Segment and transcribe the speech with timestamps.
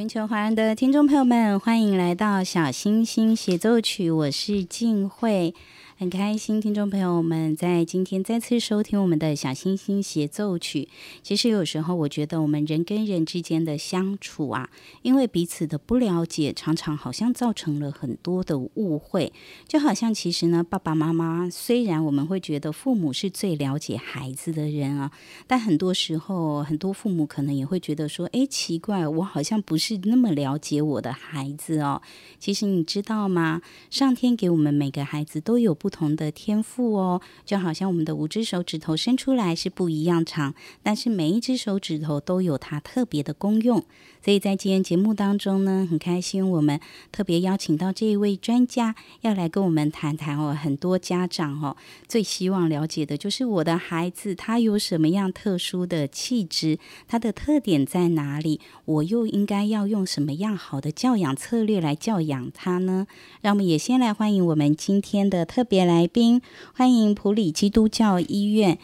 [0.00, 5.54] 全球华人的听众朋友们，欢迎来到《小星星协奏曲》，我是静慧。
[6.00, 10.88] 很开心，听众朋友们在今天再次收听我们的小星星协奏曲。
[11.22, 14.70] 其实有时候，我觉得我们人跟人之间的相处啊，
[15.02, 19.30] 因为彼此的不了解，常常好像造成了很多的误会。
[19.68, 25.12] 就好像其实呢，爸爸妈妈虽然我们会觉得父母是最了解孩子的人啊，
[25.46, 32.00] 但很多时候，很多父母可能也会觉得说：“哎，奇怪，我好像不是那么了解我的孩子哦。”
[32.40, 33.60] 其实你知道吗？
[33.90, 43.84] 上天给我们每个孩子都有不不同的天赋哦，就好像我们的五只手指头伸出来是不一样长，但是每一只手指头都有它特别的功用。
[44.22, 46.78] 所以在今天节目当中呢，很开心我们
[47.10, 50.54] 特别邀请到这一位专家，要来跟我们谈谈哦。
[50.54, 51.76] 很多家长哦，
[52.06, 56.78] 最希望了解的就是我的孩子他有什么样特殊的气质，
[57.08, 58.60] 他的特点在哪里？
[58.84, 63.06] 我又应该要用什么样好的教养策略来教养他呢？
[63.40, 66.40] 让我们也先来欢迎我们今天的特别来宾，
[66.74, 68.78] 欢迎普里基督教医院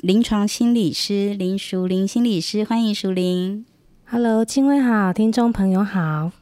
[0.00, 3.64] 临床心理师林淑玲心理师，欢迎淑玲。
[4.04, 6.32] Hello，静慧好，听众朋友好，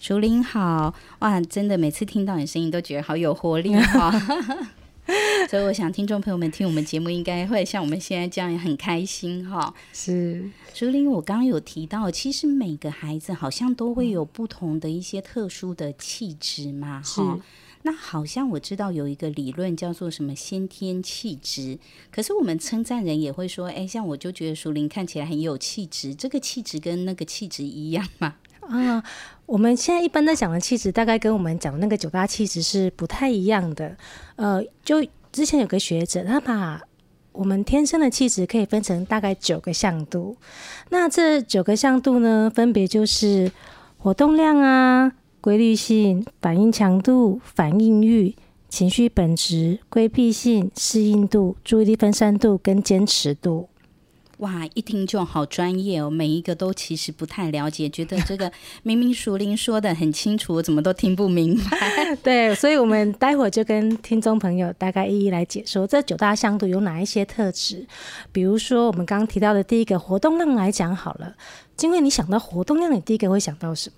[0.00, 4.12] 淑玲好，哇，真的每次听到你声音都觉得好有活力哈，
[5.50, 9.74] 所以我想听众朋友们听我们节目应该会像我们现在这样也很开心哈。
[9.92, 17.38] 是，淑玲，我刚刚有提到，其实每个孩子好像都会有不同的一些特殊的气质嘛，哈。
[17.82, 21.78] 那好像我知道有一个理论叫做什么先天气质，
[22.10, 28.36] 可是我们称赞人也会说，哎，像我就觉得淑铃看起来很有气质，这个气质跟那个气质一样吗？
[28.68, 29.02] 啊，
[29.46, 33.96] 我们现在一般在讲的气质，大概跟我们讲的那个九大气质是不太一样的。
[34.36, 36.80] 呃，就之前有个学者，他把
[37.32, 40.36] 我们天生的气质可以分成大概九个向度，
[40.90, 43.50] 那这九个向度呢，分别就是
[43.98, 45.12] 活动量啊。
[45.42, 48.34] 规律性、反应强度、反应欲、
[48.68, 53.68] 情绪本质、规避性、适应度、注意力分散度跟坚持度。
[54.38, 56.08] 哇，一听就好专业哦！
[56.08, 58.50] 每一个都其实不太了解，觉得这个
[58.82, 62.16] 明明熟龄说的很清楚，我怎么都听不明白。
[62.22, 67.86] 对，所以我们待会儿就跟听众朋友大概一一来解说这九大向度有哪一些特质。
[68.32, 71.34] 比如说我们刚刚提到的第一个活动量来讲好了，
[71.80, 73.96] 因为你想到活动量，你第一个会想到什么？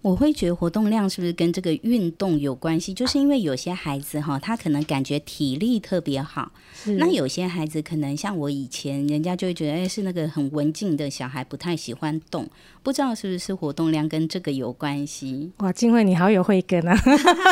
[0.00, 2.94] 我会觉得活动量是不是跟这个运动有关系？
[2.94, 6.52] 就是因为有些孩子哈，他可能感觉体力特别好，
[6.98, 12.48] 那有些孩子可能像我以前，人家就会觉得哎，是那个很文静的小孩，不太喜欢动。
[12.82, 15.50] 不知道是不是活动量跟这个有关系？
[15.58, 16.96] 哇，金慧你好有慧根啊！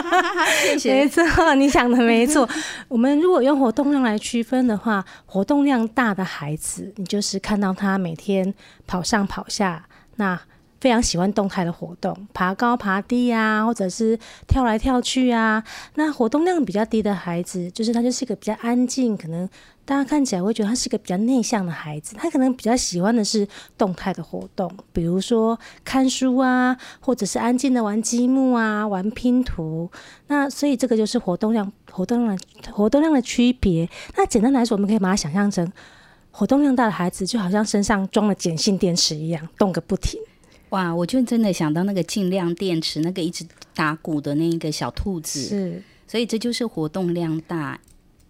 [0.63, 0.95] 谢谢。
[0.95, 2.49] 没错，你想的没错。
[2.89, 8.55] 我们如果用活动量来区分的话，活动量大的孩子，你就是看到他每天
[8.87, 10.41] 跑上跑下，那。
[10.81, 15.63] 非常喜欢动态的活动，爬高爬低啊，或者是跳来跳去啊。
[15.95, 19.49] 那活动量比较低的孩子，就是他就是一个比较安静，可能
[19.85, 22.15] 大家看起来会觉得他是一个比较内向的孩子。
[22.17, 23.47] 他可能比较喜欢的是
[23.79, 29.91] 动态的活动，比如说看书啊，或者是安静的玩积木啊，玩拼图。
[30.27, 32.39] 那所以这个就是活动量、活动量、
[32.71, 33.89] 活动量的区别。
[34.17, 35.73] 那简单来说，我们可以把它想象成。
[36.31, 40.21] 活动量大的孩子就好像身上装了碱性电池一样，动个不停。
[40.77, 45.41] 哇，我就真的想到那个尽量电池，那个一直打鼓的那个小兔子。
[45.41, 47.81] 是，所以这就是活动量大。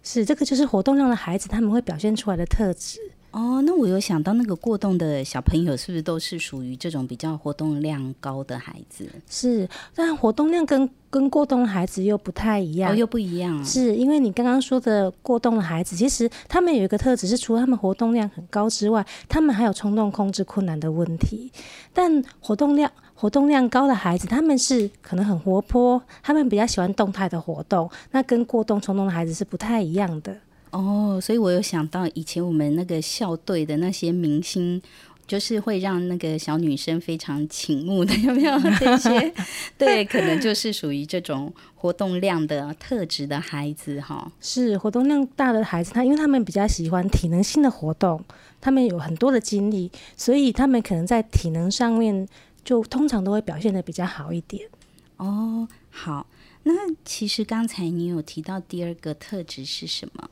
[0.01, 2.99] 是，这个就是活动量的孩子他们会表现出来的特质。
[3.37, 9.07] 哦，那我有想到那个过动的小朋友是不是都是属于这种比较活动量高的孩子？
[9.29, 13.63] 是，但活动量跟跟过动的孩子又不太一样，哦，又不一样。
[13.63, 21.51] 是因为你刚刚说的过动的孩子，其实他们有一个特质是，除了他们活动量很高之外，他们还有冲动控制困难的问题。
[21.93, 30.35] 但活动量活动量高的孩子，他们是可能很活泼，他们比较喜欢动态的活动，那跟过动冲动的孩子是不太一样的。
[30.77, 34.79] 哦，所以我有想到以前我们那个校队的那些明星，
[35.25, 39.33] 就是会让那个小女生非常倾慕的， 有没有这些？
[39.75, 44.31] 对，可能就是属于这种活动量的特质的孩子哈。
[44.39, 48.23] 是活动量大的孩子，他因为他们比较喜欢体能性的活动，
[48.61, 52.27] 他们有很多的精力，所以他们可能在体能上面
[52.63, 54.69] 就通常都会表现的比较好一点。
[55.17, 56.27] 哦，好，
[56.61, 60.29] 那其实刚才你有提到第二个特质是什么？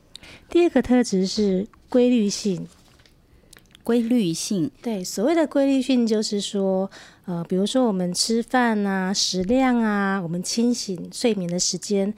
[0.48, 2.66] 第二个特质是规律性。
[3.82, 6.90] 规律性，对，所谓的规律性就是说，
[7.24, 12.12] 呃，比如说我们吃饭啊、食量啊、我们清醒、睡眠的时间，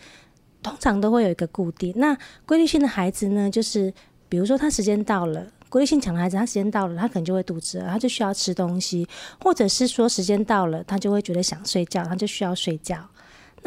[0.63, 1.93] 通常都会有一个固定。
[1.97, 2.17] 那
[2.47, 3.93] 规律性的孩子呢，就是
[4.31, 9.07] 比如说他时间到了，规律性强的孩子，他时间到了，他可能就会肚子饿，他就需要吃东西，
[9.39, 13.07] 或者是说时间到了，他就会觉得想睡觉，他就需要睡觉。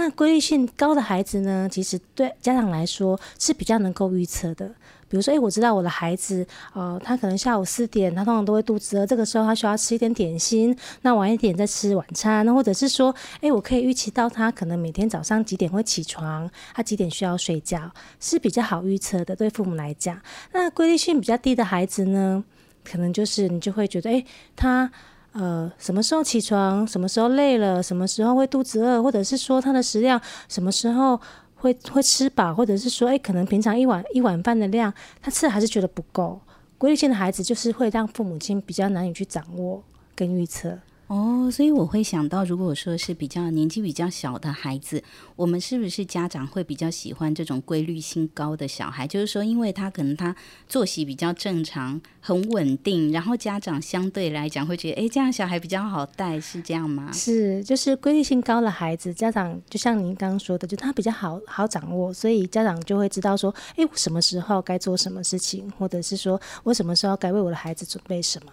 [0.02, 4.68] 那规律性高的孩子呢，其实对家长来说是比较能够预测的。
[5.08, 6.44] 比如说，诶，我知道我的孩子，
[6.74, 12.44] 呃，他可能下午四点，他通常都会肚子饿，这个时候他需要吃一点点心，那晚一点再吃晚餐。
[12.44, 19.36] 那或者是说，诶，我可以预期到他可能每天早上几点会起床，他几点需要睡觉，是比较好预测的。
[19.36, 20.20] 对父母来讲，
[20.54, 22.44] 那规律性比较低的孩子呢，
[22.84, 24.26] 可能就是你就会觉得，诶，
[24.56, 24.92] 他。
[25.34, 26.86] 呃，什么时候起床？
[26.86, 27.82] 什么时候累了？
[27.82, 29.02] 什么时候会肚子饿？
[29.02, 30.20] 或者是说他的食量
[30.50, 31.20] 什么时候
[31.56, 32.54] 会会吃饱？
[32.54, 36.40] 或者是说，哎，可能平常一碗一碗饭的量，他吃还是觉得不够。
[36.78, 39.82] 规律性的孩子就是会让父母亲比较难以去掌握
[40.16, 40.78] 跟预测。
[41.12, 45.04] 哦，所以我会想到，如果说是比较年纪比较小的孩子，
[45.36, 49.06] 我们是不是家长会比较喜欢这种规律性高的小孩？
[49.06, 50.34] 就是说，因为他可能他
[50.70, 57.12] 作息比较正常、很稳定，然后家长相对来讲会觉得，哎，这样小孩比较好带，是这样吗？
[57.12, 68.52] 是，就是规律性高的孩子，家长就像您刚刚说的，就他比较好好掌握，所以家长就会知道说，哎，我什么时候该做什么事情，或者是说我什么时候该为我的孩子准备什么。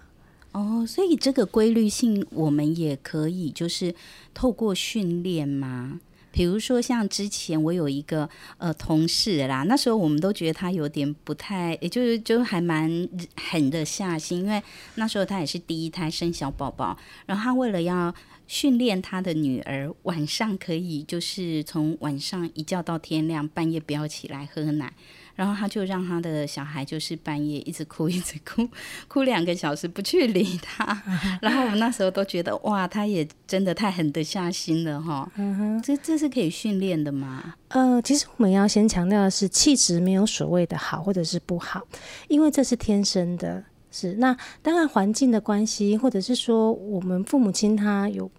[0.52, 3.94] 哦，所以这个规律性，我们也可以就是
[4.34, 6.00] 透过训练吗？
[6.30, 8.28] 比如说像之前我有一个
[8.58, 13.08] 呃同事啦，那时候我们都觉得他有点不太，也就是就还蛮
[13.50, 14.62] 狠的下心，因为
[14.96, 16.96] 那时候他也是第一胎生小宝宝，
[17.26, 18.14] 然后他为了要
[18.46, 24.92] 训练他的女儿晚上可以就是从晚上一觉到天亮，半夜不要起来喝奶。
[25.38, 28.68] 然后他就让他的小孩就是半夜一直哭，一直哭，
[29.06, 31.00] 哭两个小时不去理他。
[31.40, 35.30] 然后我们那时候都觉得哇，他也真的太狠得下心了哈。
[35.36, 37.54] 嗯哼，这这是可以训练的吗？
[37.68, 41.80] 呃，其实我们要先强调的是，气质没有所谓的好或者是不好，
[42.26, 43.62] 因为这是天生的。
[43.90, 48.30] 是那当然环境的关系，或者是说我们父母亲他有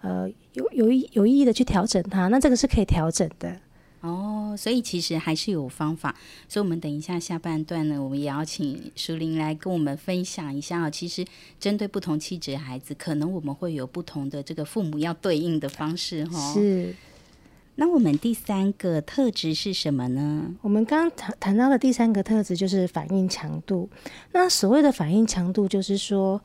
[0.00, 3.54] 呃有有意有意义的去调整他，那这个是可以调整的。
[4.04, 6.14] 哦，所以其实还是有方法，
[6.46, 10.90] 所以我们等一下下半段呢，我们也要请淑玲来跟我们分享一下啊。
[10.90, 11.24] 其实
[11.58, 16.52] 针对不同气质的孩子，可能我们会有不同的这个父母要对应的方式哈。
[16.52, 16.94] 是。
[17.76, 20.54] 那我们第三个特质是什么呢？
[20.60, 23.88] 我们刚刚谈谈到的第三个特质就是反应强度。
[24.32, 26.40] 那所谓的反应强度，就是说，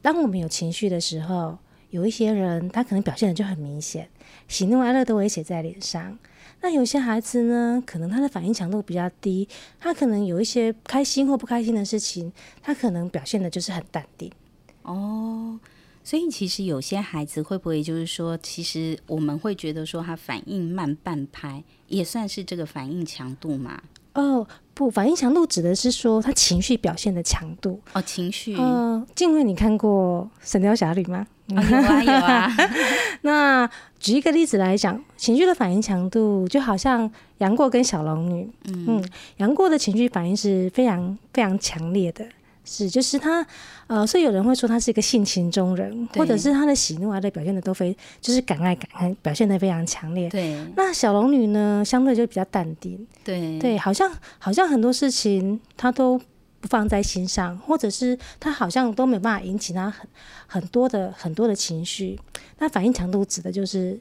[0.00, 1.58] 当我们有情绪的时候，
[1.90, 4.08] 有一些人他可能表现的就很明显，
[4.46, 6.16] 喜怒哀乐都会写在脸上。
[6.60, 9.46] 那有些孩子呢，可能他的反应强度比较低，
[9.78, 12.32] 他可能有一些开心或不开心的事情，
[12.62, 14.32] 他可能表现的就是很淡定。
[14.82, 15.60] 哦，
[16.02, 23.82] 所以其实有些孩子会不会就是说，其实我们会觉得说他反应慢半拍，也算是这个反应强度嘛？
[24.14, 27.80] 哦，不，反应强度指的是说他情绪表现的强度。
[27.92, 28.56] 哦，情绪。
[28.56, 31.26] 呃，静慧，你看过《神雕侠侣》吗？
[31.48, 32.50] 哦、有啊，有啊。
[33.22, 33.68] 那
[34.00, 38.50] 举一个例子来讲，情绪的反应强度就好像杨过跟小龙女。
[38.68, 39.04] 嗯嗯，
[39.36, 42.24] 杨过的情绪反应是非常非常强烈的，
[42.64, 43.46] 是就是他
[43.86, 50.28] 呃，所以有人会说他是一个性情中人，或者是他的喜怒哀乐表现的都非就是敢爱敢恨，表现的非常强烈。
[50.28, 53.06] 对，那小龙女呢，相对就比较淡定。
[53.22, 56.20] 对对，好像好像很多事情她都。
[56.60, 60.08] 不放在心上，或者是她好像都没办法引起她很
[60.46, 62.18] 很多的很多的情绪。
[62.56, 64.00] 那反应强度指的就是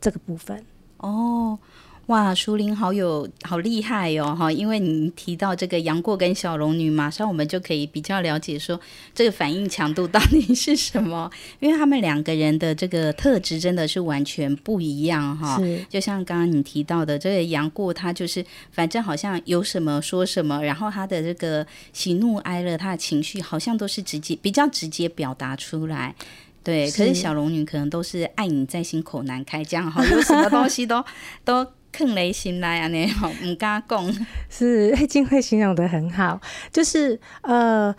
[0.00, 0.60] 这个部分
[0.96, 1.56] 哦。
[2.06, 4.36] 哇，淑铃好有好厉害哟、哦！
[4.38, 8.80] 哈，因为你提到这个杨过跟小龙女，马上我们就可以比较了解说
[9.12, 15.58] 这个反应强度到底是什么， 因为他们两个人的这个特质真的是完全不一样哈。
[15.58, 26.14] 是，就像刚刚你提到的，这个杨过他就是反正好像有什么说什么，然后他的这个喜怒哀乐，他的情绪好像都是直接比较直接表达出来。
[26.62, 31.04] 对，可是小龙女可能都是爱你在心口难开，这样哈，有什么东西都
[31.44, 31.66] 都。
[31.96, 34.26] 坑雷心来啊，你好，唔敢讲。
[34.50, 36.38] 是 静慧形容得很好，
[36.70, 37.94] 就是呃，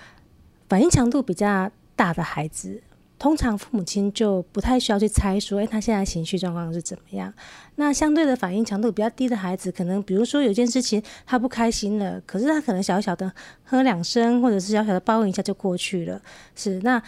[0.69, 2.79] 反应强度比较大的孩子，
[3.17, 7.33] 通常父母亲就不太需要去猜说，哎、他现在情绪状况是怎么样。
[7.77, 16.21] 那相对的反应强度比较低的孩子，可能比如说有件事情他不开心了，可是他可能小小的喝两声，或者是小小的抱怨一下就过去了。
[16.55, 17.01] 是那，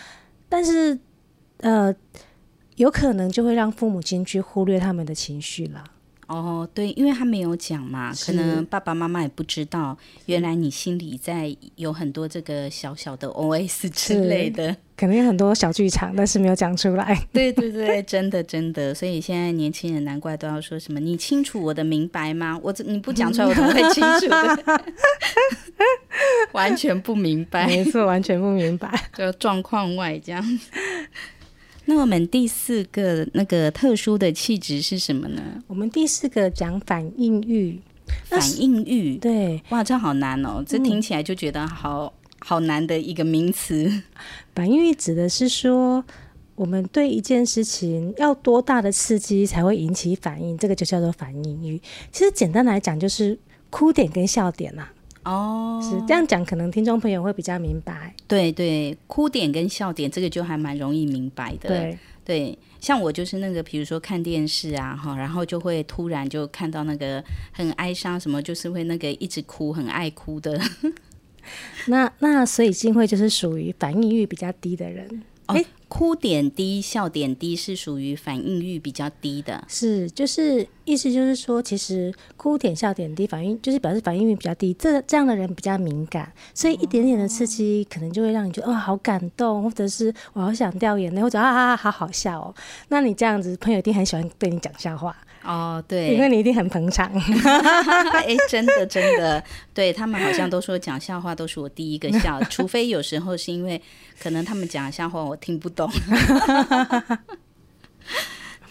[0.49, 0.97] 但是
[1.57, 1.93] 呃，
[2.77, 5.83] 有可能就会让父母亲去忽略他们的情绪了。
[6.29, 17.27] 哦，对，因为他没有讲嘛，可能爸爸妈妈也不知道，原来你心里在有很多这个小小的 OS 之类的，可能有很多小剧场，但是没有讲出来。
[17.33, 24.83] 对对对，真的真的，所以现在年轻人难怪都要说什么“你清楚我的明白吗？”我你不讲出来，我怎么会清楚的？
[26.53, 30.59] 完全不明白，没错，完全不明白， 就状况外这样。
[31.89, 35.41] 那我们第四个那个特殊的气质是什么呢？
[35.65, 37.81] 我们第四个讲反应欲，
[38.25, 43.91] 反应欲，对，哇，这好难哦，这听起来就觉得好、嗯、好难的一个名词。
[44.53, 46.05] 反应欲指的是说，
[46.53, 51.81] 我们对一件事情要多大的刺激才会引起反应，这个就叫做反应欲。
[52.11, 53.35] 其实简单来讲，就是
[53.71, 54.93] 哭点跟笑点呐、啊。
[55.29, 58.13] 哦，是这样讲，可能听众朋友会比较明白。
[58.27, 61.69] 对对，哭点跟笑点，这个就还蛮容易明白的。
[61.69, 70.59] 对对，像我就是那个，比如说看电视啊，哈，然后就会突然就看到那个很哀伤，什么就是会那个一直哭，很爱哭的。
[71.87, 75.23] 那那所以金慧就是属于反应欲比较低的人。
[75.47, 84.73] 哎、哦，哭点低，笑点低是属于反应欲比较低的，是就是意思就是说，其实哭点、笑点低，反应就是表示反应欲比较低。
[84.75, 92.53] 这这样的人比较敏感，所以一点点的刺激可能就会让你觉得哇、哦、好感动，或者是我好想掉眼泪，或者啊啊好好笑哦。
[92.89, 95.17] 那你这样子，朋友一定很喜欢对你讲笑话。
[95.49, 97.11] 哦，对，因为你一定很捧场。
[98.13, 103.81] 哎，真的真的，对他们好像都说讲笑话都是我第一个笑， 除非有时候是因为
[104.21, 105.89] 可能他们讲的笑话我听不懂。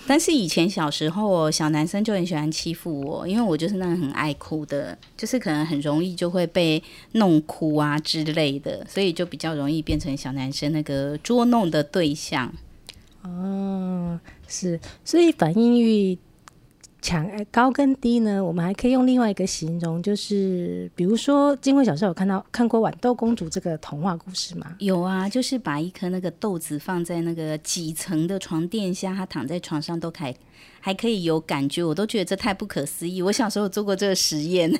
[0.06, 6.80] 但是以前小时候，小男生就很喜欢欺负我，因为我就是那个很爱哭的，就是可能很容易就会被
[7.12, 12.54] 弄哭啊之类的，所以就比较容易变成小男生那个捉弄的对象。
[13.22, 16.16] 哦，是，所以反应域。
[17.00, 18.44] 强高跟低呢？
[18.44, 24.74] 我们还可以用另外一个形容，就是比如说，金慧小时候有看到看过《豌豆公主》这个童话故事吗？
[24.80, 30.34] 有啊，就是把一颗那个豆子放在那个几层的床垫下，他躺在床上都还
[30.80, 33.22] 还可以有感觉，我都觉得这太不可思议。
[33.22, 34.70] 我小时候做过这个实验。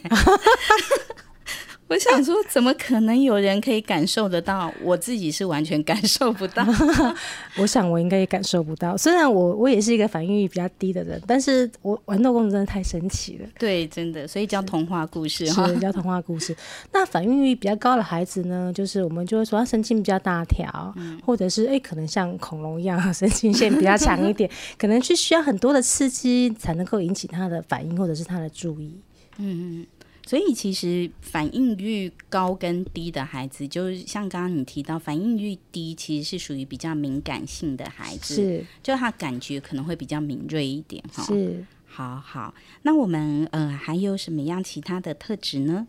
[1.89, 4.73] 我想说，怎么可能有人可以感受得到？
[4.83, 6.65] 我自己是完全感受不到。
[7.57, 8.97] 我想我应该也感受不到。
[8.97, 13.49] 虽然我我也是一个反应力比较低的人，但是我豌豆公主真的太神奇了。
[13.59, 16.55] 对，真的，所以叫童话故事哈，叫童话故事。
[16.93, 28.95] 那反应力比较高的孩子呢，就是我们就会说他神经比较大条，嗯、或者是哎、欸，可能像恐龙一样 神经线比较强一点，可能去需要很多的刺激才能够引起他的反应或者是他的注意。
[29.39, 29.87] 嗯嗯。
[30.29, 41.23] 所以其实反应率高跟低的孩子，就是像刚刚你提到，反应率低其实是属于比较敏感性的孩子，是，就他感觉可能会比较敏锐一点哈。
[41.23, 45.87] 是，好好，那我们呃还有什么样其他的特质呢？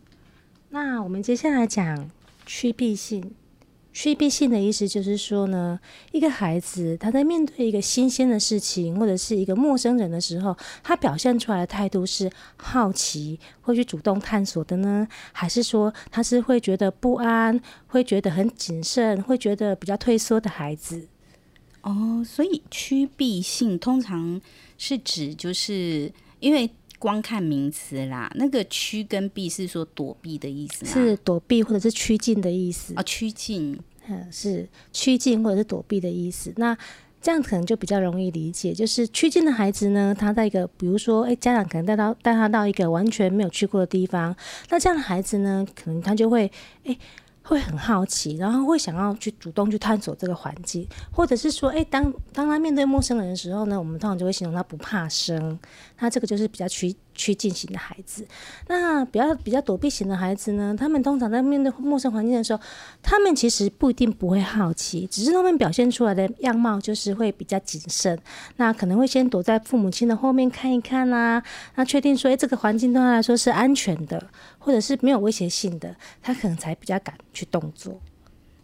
[0.69, 2.10] 那我们接下来讲
[2.46, 3.34] 趋避性。
[3.91, 5.79] 趋避性的意思就是说呢，
[6.12, 21.08] 一个孩子他在面对一个新鲜的事情或者是一个陌生人的时候，他表现出来的态度是好奇，会去主动探索的呢，还是说他是会觉得不安，会觉得很谨慎，会觉得比较退缩的孩子？
[21.81, 24.39] 哦，所以趋避性通常
[24.77, 26.69] 是指就是因为。
[27.00, 30.86] 光看名词啦，那个趋跟避是说躲避的意思？
[30.86, 36.53] 是躲避或者是趋近的意思啊，趋近，嗯，是趋近或者是躲避的意思。
[36.58, 36.77] 那
[37.22, 44.36] 这样可能就比较容易理解，就是趋近的孩子呢，他在一个，比如说，哎，家长可能带到带他到一个完全没有去过的地方，
[44.70, 46.51] 那这样的孩子呢，可能他就会，
[46.84, 46.96] 哎。
[47.41, 55.58] 会很好奇，然后会想要去主动去探索这个环境，或者是说，哎，当当他面对陌生人的时候呢，我们通常就会形容他不怕生。
[56.00, 58.25] 他这个就是比较趋趋近型的孩子。
[58.68, 62.62] 那比较比较躲避型的孩子呢，他们通常在面对陌生环境的时候，
[63.03, 68.18] 他们其实不一定不会好奇，只是他们表现出来的样貌就是会比较谨慎。
[68.56, 71.44] 那可能会先躲在父母亲的后面看一看啊，
[71.75, 74.24] 那确定说，哎，这个环境对他来说是安全的，
[74.58, 78.00] 或者是没有威胁性的，他可能才比较敢去动作。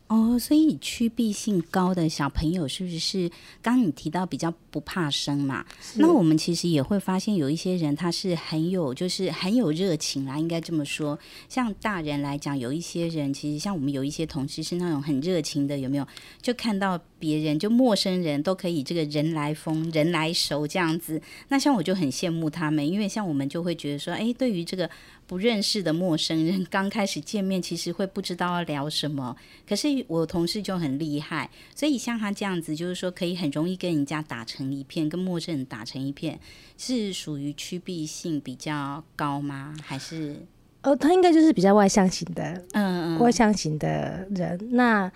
[0.08, 3.28] 哦，所以趋避性高的小朋友是不是？
[3.62, 5.66] 刚刚你提到比较不怕生嘛？
[5.96, 11.18] 那我们其实也会发现有一些人他是很有，就是很有热情啦，应该这么说。
[11.50, 16.08] 像大人来讲，有一些人其实像我们有一些同事是那种很热情的，有没有？
[16.40, 21.22] 就看到别人就陌生人都可以这个人来疯人来熟这样子。
[21.50, 24.90] 那像我就很羡慕他们，因为像我们就会觉得说，哎，对于这个。
[25.28, 29.36] 不认识的陌生人刚开始见面，其实会不知道要聊什么。
[29.68, 36.40] 可是我同事就很厉害，所以像他这样子，就是说可以很容易跟人家打成一片，跟陌生人打成一片，
[36.78, 39.74] 是属于趋避性比较高吗？
[39.82, 40.46] 还是？
[40.84, 44.60] 哦，他应该就是比较外向型的，嗯嗯，外向型的人。
[44.74, 45.12] 那。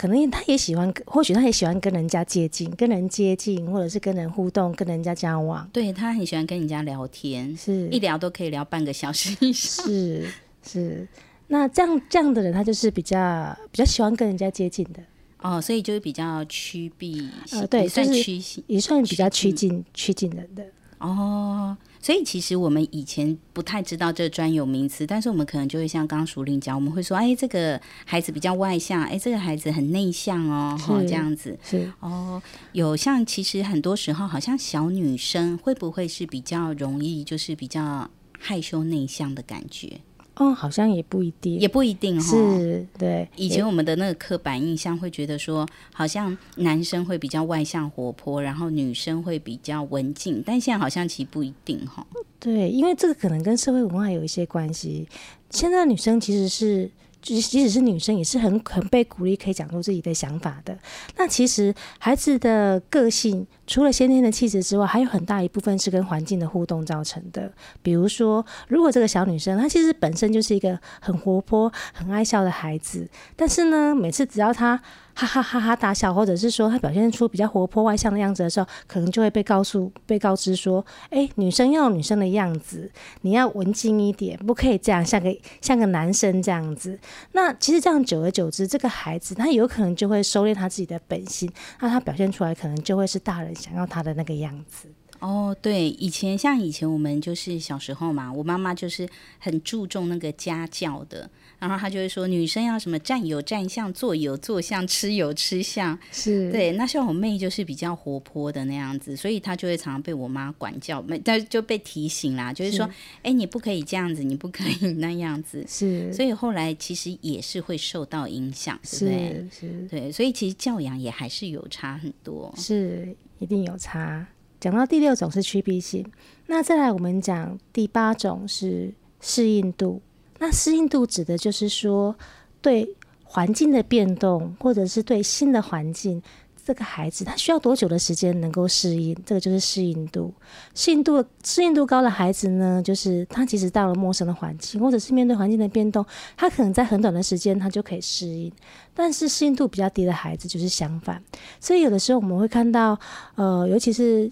[0.00, 5.68] 可能他也喜欢，或许他也喜欢跟人家接近，跟人接近，或者是跟人互动，跟人家交往。
[5.74, 9.84] 对，他很喜欢跟人家聊天，是一聊都可以聊半个小时以上。
[9.84, 10.26] 是
[10.62, 11.06] 是，
[11.48, 15.02] 那这样这样的人，他就是比较比较喜欢跟人家接近的。
[15.42, 20.64] 哦，所以就是比较趋避，呃，对，算趋近，也算比较趋近趋近人的。
[21.00, 21.76] 哦。
[22.02, 32.42] 所以其实我们以前不太知道这专有名词，但是我们可能就会像刚刚淑玲讲，我们会说，哎，这个孩子比较外向，哎，这个孩子很内向哦，哈，这样子是哦。
[32.72, 40.00] 有像其实很多时候，好像小女生会不会是比较容易，就是比较害羞内向的感觉？
[40.36, 42.26] 哦，好像也不一定，也不一定哈。
[42.30, 43.28] 是，对。
[43.36, 52.06] 以前我们的那个刻板印象会觉得说，好像男生会比较外向活泼，然后女生会比较文静，但现在好像其实不一定哈。
[52.38, 55.08] 对，因为这个可能跟社会文化有一些关系。
[55.50, 56.90] 现在女生其实是。
[57.22, 60.74] 即即使是女生，也是很很被鼓励可以讲出自己的想法的。
[61.18, 67.48] 那其实孩子的个性，除了先天的气质之外，还有很大一部分是跟环境的互动造成的。
[67.82, 74.76] 比如说，如果这个小女生她其实本身就是一个很活泼、很爱笑的孩子，但是呢，每次只要她
[75.14, 86.98] 哈哈哈哈大笑，或者是说她表现出比较活泼外向的样子的时候，可能就会被告诉、被告知说：“哎，女生要有女生的样子，你要文静一点，不可以这样像个像个男生这样子。”
[87.32, 94.88] 那其实这样久而久之，这个孩子他有可能就会收敛他自己的本性，那他表现出来可能就会是大人想要他的那个样子。
[95.20, 99.06] 哦，对，以前像以前我们就是小时候嘛，我妈妈就是
[99.38, 101.30] 很注重那个家教的。
[101.58, 106.72] 然后她就会说，女生要什么站有站相，坐有坐相，吃有吃相，是对。
[106.72, 112.88] 那像我妹就是比较活泼的那样子，所以她就会常常被我妈管教，没，但就被提醒啦，就是说，
[113.22, 115.62] 哎，你不可以这样子，你不可以那样子。
[115.68, 116.10] 是。
[116.14, 119.48] 所以后来其实也是会受到影响，对不对？
[119.50, 119.88] 是是。
[119.90, 124.24] 对，所以其实教养也还是有差很多，是一定有差。
[124.60, 126.06] 讲到第六种是趋避性，
[126.46, 130.00] 那再来我们讲第八种是适应度。
[130.38, 132.14] 那适应度指的就是说，
[132.60, 136.22] 对环境的变动，或者是对新的环境，
[136.70, 139.12] 这个孩子他需要多久的时间能够适应？
[139.26, 140.32] 这个就是适应度。
[140.72, 146.06] 适应度适应度高的孩子呢，就是他其实到了陌生的环境，或者是面对环境的变动，
[146.36, 148.52] 他可能在很短的时间他就可以适应。
[148.94, 151.20] 但是适应度比较低的孩子就是相反。
[151.58, 152.96] 所以有的时候我们会看到，
[153.34, 154.30] 呃，尤其是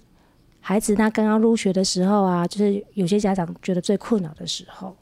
[0.61, 4.95] 孩子他刚刚入学的时候啊，就是有些家长觉得最困扰的时候。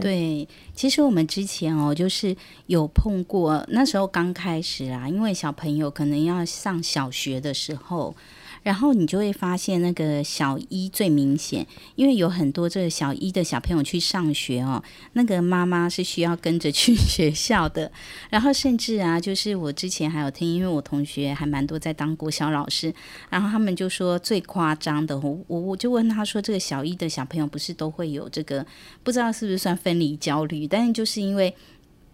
[0.00, 8.14] 对，其实我们之前哦，就是有碰过，那时候刚开始啊，因为小朋友可能要上小学的时候。
[8.64, 17.92] 然后你就会发现，那个小一最明显，因为有很多这个小一的小朋友去上学哦，那个妈妈是需要跟着去 学校的。
[18.30, 22.92] 然后甚至啊，就是我之前还有听，因为我同学还蛮多在当国小老师，
[23.30, 28.66] 然后他们就说最夸张的，我我我就问他说，这个小一的小朋友不是都会有这个，
[29.02, 31.54] 不知道是不是算分离焦虑，但是就是因为。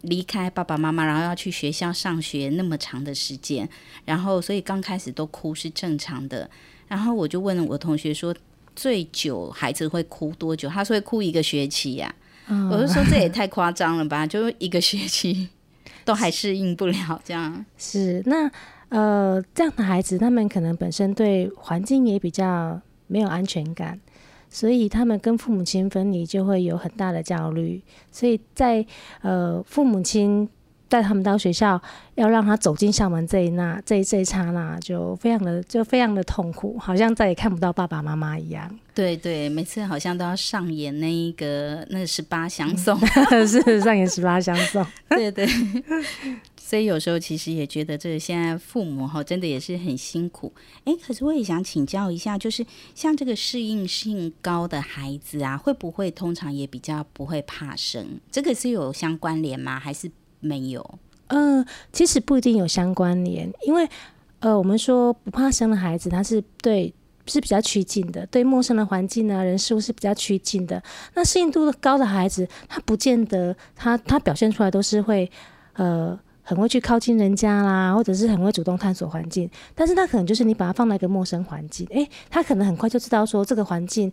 [0.02, 3.68] 离开爸爸妈妈，然后要去学校上学那么长的时间，
[4.04, 6.48] 然后所以刚开始都哭是正常的。
[6.88, 8.34] 然后我就问了我同学说，
[8.74, 10.68] 最久孩子会哭多久？
[10.68, 12.12] 他说会哭一个学期呀、
[12.46, 12.48] 啊。
[12.48, 15.48] 嗯、我就说这也太夸张了吧，就一个学期
[16.04, 17.64] 都还适应不了这样。
[17.78, 18.50] 是那
[18.88, 24.00] 呃这样的孩子，他们可能本身对环境也比较没有安全感。
[24.50, 28.84] 所以他们跟父母亲分离就会有很大的焦虑，所以在
[29.22, 30.48] 呃父母亲
[30.88, 31.80] 带他们到学校，
[32.16, 38.68] 要让他走进校门这一那，这一这一刹那，就非常的就非常的痛苦，好像再也看不到爸爸妈妈一样。
[38.92, 42.98] 对对，每次好像都要上演那一个那十八相送，
[43.46, 44.84] 是上演十八相送。
[45.10, 45.46] 对 对。
[46.70, 50.52] 所以有时候其实也觉得，这现在父母哈真的也是很辛苦。
[50.84, 58.20] 哎，可是我也想请教一下，就是像这个适应性高的孩子啊，会不会通常也比较不会怕生？
[58.30, 59.80] 这个是有相关联吗？
[59.80, 60.98] 还是没有？
[61.26, 63.88] 嗯、呃，其实不一定有相关联，因为
[64.38, 66.94] 呃，我们说不怕生的孩子，他是对
[67.26, 70.80] 是比较趋近的，对陌生的环境啊、人事物是比较趋近的。
[71.14, 75.28] 那适应度高的孩子，他不见得他他表现出来都是会
[75.72, 76.16] 呃。
[76.50, 84.10] 很会去靠近人家啦，或者是很会主动探索环境，但是他可能就是你把他放在一个陌生环境，诶，他可能很快就知道说这个环境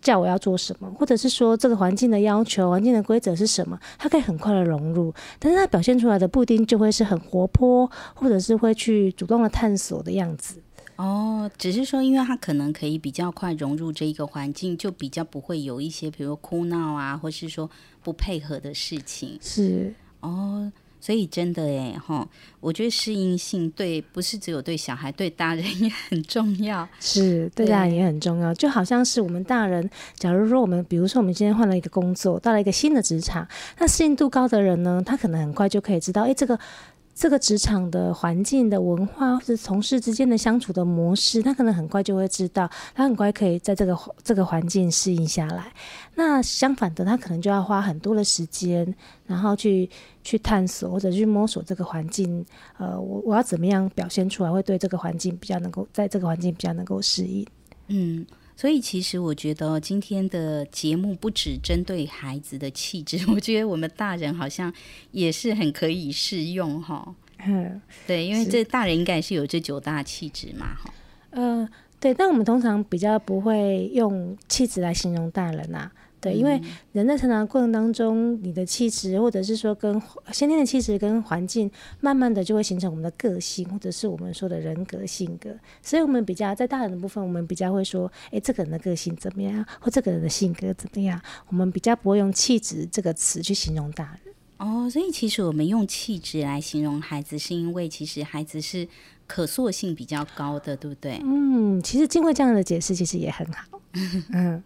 [0.00, 10.62] 叫我要做什么，或者是说这个环境的要求、环境的规则是什么，他可以很快的融入，但是他表现出来的不一定就会是很活泼，或者是会去主动的探索的样子。
[10.96, 17.70] 哦，只是说，因为他可能可以比较快融入这一个环境，就比较不会有一些比如哭闹啊，或是说
[18.02, 19.38] 不配合的事情。
[19.42, 20.72] 是哦。
[21.00, 22.28] 所以真的哎哈，
[22.60, 26.88] 我觉得适应性对不是只有对小孩，对大人也很重要。
[27.00, 33.46] 是对大人也很重要，就好像是我们大人，假如说我们，比如说我们今天换了一个工作，到了一个新的职场，
[33.78, 36.58] 那适应度高的人呢，他可能很快就可以知道，哎，这个。
[37.16, 45.72] 这个职场的环境的文化，或者同事之间的相处的模式，他可能很快就会知道，他很快可以在这个这个环境适应下来。
[46.16, 49.88] 那相反的，他可能就要花很多的时间，然后去
[50.22, 52.44] 去探索或者去摸索这个环境。
[52.76, 57.46] 呃，我我要怎么样表现出来，会对这个环境比较能够，在这个环境比较能够适应。
[57.88, 58.26] 嗯。
[58.56, 64.72] 所以，其实我觉得今天的节目不只针对孩子的气质， 我觉得我们大人好像
[65.12, 67.14] 也是很可以适用哈。
[67.46, 70.92] 嗯，对，因为这大人应该是有这九大气质嘛，哈。
[71.30, 71.68] 呃，
[72.00, 75.92] 对，但我们通常比较不会用气质来形容大人呐、啊。
[76.20, 76.60] 对，因为
[76.92, 80.00] 人在成长过程当中，你的气质，或者是说跟
[80.32, 85.50] 先天的气质跟环境，慢慢的就会形成我们的个性，或者是我们说的人格性格。
[85.82, 91.20] 所以，我们比较在大人的部分，我们比较会说，哎，这个人的个性怎么样，或这个人的性格怎么样。
[91.48, 94.34] 我们比较不会用气质这个词去形容大人。
[94.56, 98.88] 哦，所以其实我们用气质来形容孩子，是因为其实孩子是
[99.26, 101.20] 可塑性比较高的，对不对？
[101.22, 103.80] 嗯，其实经过这样的解释，其实也很好。
[104.32, 104.62] 嗯。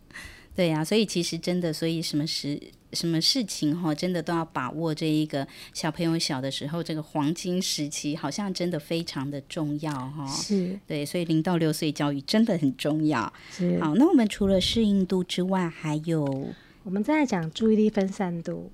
[0.54, 2.60] 对呀、啊，所以其实真的，所以什么时
[2.92, 10.26] 什么事情哈，真的都要把握这一个小朋友小的时候这个黄金时期，好像真的非常的重要哈。
[10.26, 13.32] 是，对，所以零到六岁教育真的很重要。
[13.50, 16.48] 是，好，那我们除了适应度之外，还有
[16.82, 18.70] 我们再来讲注意力分散度。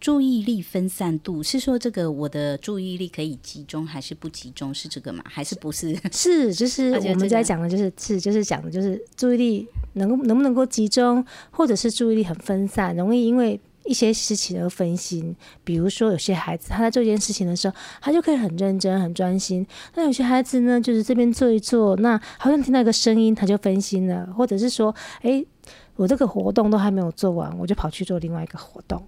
[0.00, 5.22] 注意力分散度是说这个我的注意力可以集中还是不集中是这个吗？
[5.26, 5.94] 还是不是？
[6.10, 15.34] 是，就是 我们在讲的就是是就是讲的就是注意力能能不能够集中，或者是注意力很分散，容易因为一些事情而分心。
[15.64, 19.64] 比如说有些孩子他在做一件事情的时候，他就可以很认真很专心；
[19.94, 25.44] 那有些孩子呢，就是这边做一做，那好像听到一个声音他就分心了，或者是说，哎，
[25.96, 29.02] 我这个活动都还没有做完，我就跑去做另外一个活动。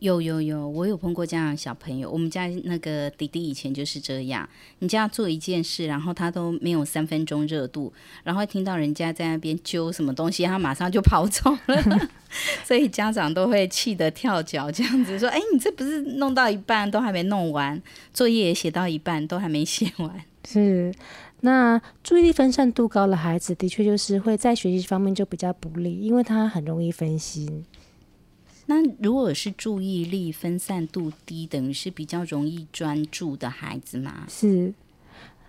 [0.00, 2.10] 有有有，我有碰过这样的小朋友。
[2.10, 12.08] 我们家那个弟弟以前就是这样，你叫他做一件事，然后他都没有三分钟热度，然后听到人家在那边揪什么东西，他马上就跑走了。
[12.64, 17.80] 所以家长都会气得跳脚，这样子说：“哎，你这不是弄到一半都还没弄完，
[18.12, 20.10] 作业也写到一半都还没写完。
[20.46, 20.94] ”是，
[21.40, 27.64] 那注意力分散度高的孩子，的确就是会在学习方面就比较不利，因为他很容易分心。
[28.70, 34.26] 那如果是注意力分散度低，等于是比较容易专注的孩子吗？
[34.28, 34.74] 是，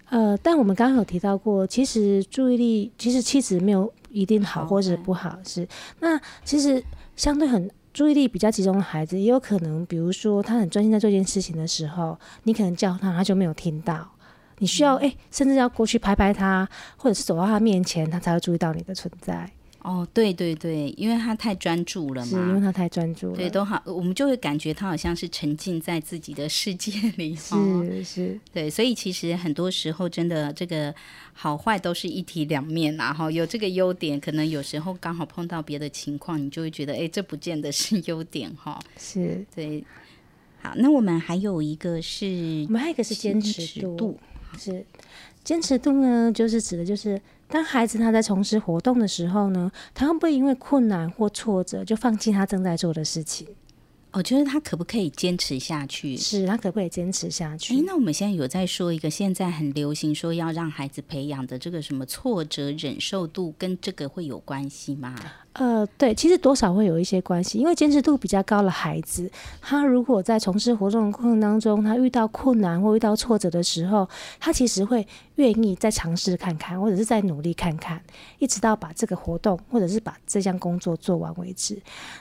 [0.09, 5.67] 呃，但我们刚刚有提到过，其实注意力其实气质没有一定好或者不好，是。
[5.99, 6.81] 那其实
[7.17, 14.09] 相对很注意力比较集中的孩子，也有可能，比如说他很专心在做一件事情的时候，你可能叫他，他就没有听到。
[14.59, 19.51] 你需要哎、嗯，甚至要过去拍拍他，或者是走到他面前，他才会注意到你的存在。
[19.81, 30.93] 哦，对对对，因为他太专注了嘛，是因为他太专注了，对，都好，我们就会感觉他好像是沉浸在自己的世界里，是、哦、是，对，所以其实很多时候真的这个
[31.31, 39.81] 好坏都是一体两面呐，哈，有这个优点，可能有时候刚好碰到别的情况，你就会觉得，哎，这不见得是优点，哈，是对。
[40.61, 44.19] 好，那我们还有一个是，我们还有一个是坚持度，
[44.57, 44.85] 是
[45.41, 47.19] 坚持度呢，就是指的就是。
[47.49, 53.47] 当孩子他在从事活动的时候呢，他会不会因为困难或挫折就放弃他正在做的事情？
[54.11, 56.17] 我觉得他可不可以坚持下去？
[56.17, 57.75] 是他可不可以坚持下去？
[57.75, 65.15] 诶，那我们现在有在说一个现在很流行说要让孩子培养的这个什么挫折忍受度，跟这个会有关系吗？
[65.53, 74.07] 呃，对，其实多少会有一些关系，因为坚持度比较高的孩子，他如果在从事活动的过程当中，他遇到困难或遇到挫折的时候，
[74.39, 78.01] 他其实会愿意再尝试看看，或者是再努力看看，
[78.37, 81.77] 一直到把这个活动或者是把这项工作做完为止。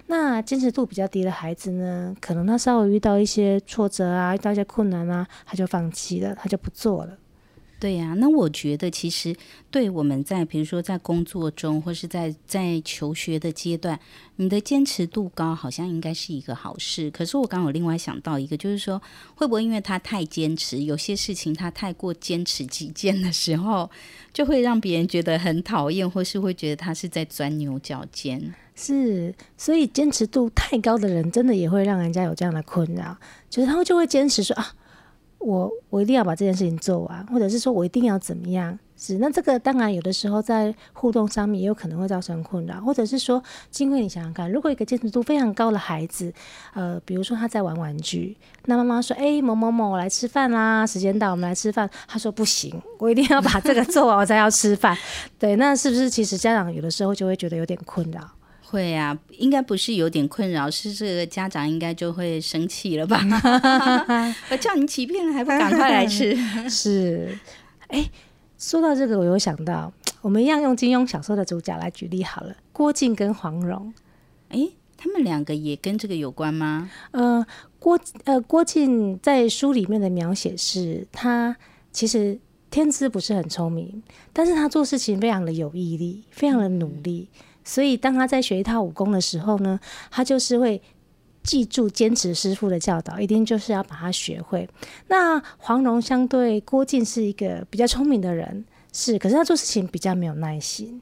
[0.07, 7.17] 那坚持度比较低的孩子呢，嗯可能他稍微遇到一些挫折啊，遇到一些困难啊，他就放弃了，他就不做了。
[7.81, 9.33] 对呀、那我觉得其实
[9.71, 14.01] 对我们在比如说在工作中，或是在在求学的阶段，
[14.35, 17.09] 你的坚持度高，好像应该是一个好事。
[17.12, 19.01] 可是我刚刚有另外想到一个，就是说
[19.37, 23.88] 会不会因为他太坚持，有些事情他太过坚持己见的时候，
[24.33, 28.53] 就会让别人觉得很讨厌，或是会觉得他是在钻牛角尖。
[28.81, 33.17] 是，所以坚持度太高的人，真的也会让人家有这样的困扰，
[33.51, 34.73] 就是他们就会坚持说啊。
[35.41, 38.77] 我我一定要把这件事情做完，或者是说我一定要怎么样？
[38.97, 46.33] 是，那这个当然有的时候在互动上面也有可能会造成困扰，或者是说，金慧你想想看，如果一个坚持度非常高的孩子，
[46.75, 51.88] 呃，比如说他在玩玩具，那妈妈说，哎、某某某，我来吃饭啦，时间到，我们来吃饭。
[52.09, 54.99] 他说不行，我一定要把这个做完，我才要吃饭。
[55.38, 58.29] 对，那是不是其实家长有的时候就会觉得有点困扰？
[58.70, 63.18] 会啊，应该不是有点困扰，是这个家长应该就会生气了吧？
[64.50, 66.37] 我叫你欺骗了，还不赶快来吃？
[66.68, 67.38] 是，
[67.87, 68.11] 哎，
[68.59, 73.94] 说到这个，我有想到，我们一样用金庸小说的主角来举例好了，郭靖跟黄蓉，
[74.50, 76.90] 哎，他们两个也跟这个有关吗？
[77.12, 77.46] 呃，
[77.78, 81.57] 郭呃郭靖在书里面的描写是，他
[81.90, 82.38] 其实
[82.70, 84.02] 天资不是很聪明，
[84.35, 87.31] 但是他做事情非常的有毅力，非常的努力。
[87.33, 89.78] 嗯所以，当他在学一套武功的时候呢，
[90.11, 90.81] 他就是会
[91.42, 94.66] 记住、坚持师傅的教导，一定就是要把它学会。
[95.09, 101.00] 那黄蓉相对郭靖是一个比较聪明的人，是，可是他做事情比较没有耐心。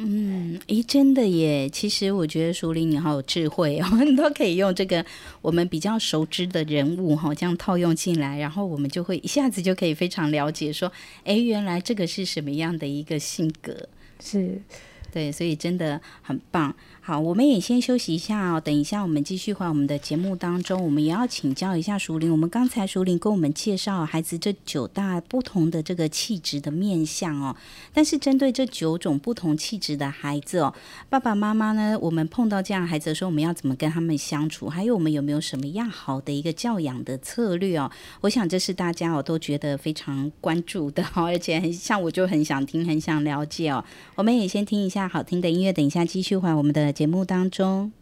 [0.00, 1.68] 嗯，诶，真的耶！
[1.68, 5.04] 其实我觉得淑铃你好有智慧哦，你都可以用这个
[5.42, 10.90] 我们比较熟知的人物哈，这样套用进来，然后我们就会一下子就可以非常了解说，
[11.24, 13.88] 哎，原来这个是什么样的一个性格？
[14.20, 14.62] 是。
[15.10, 16.74] 对，所以真的很棒。
[17.08, 18.60] 好，我们也先休息一下哦。
[18.60, 20.84] 等一下，我们继续回我们的节目当中。
[20.84, 22.30] 我们也要请教一下淑玲。
[22.30, 27.56] 我们刚才淑玲跟我们介绍孩子这九大不同的这个气质的面相哦。
[27.94, 30.74] 但是针对这九种不同气质的孩子哦，
[31.08, 34.68] 爸爸妈妈呢，我们碰到这样孩子的时候，我们要怎么跟他们相处？
[34.68, 37.90] 还有我们有没有什么样好的一个教养的策略哦？
[38.20, 43.82] 我想这是大家哦都觉得非常关注的哦，而且很像我就很想听，很想了解哦。
[44.14, 47.92] 我们也先听一下好听的音乐，等一下继续回我们的节目当中。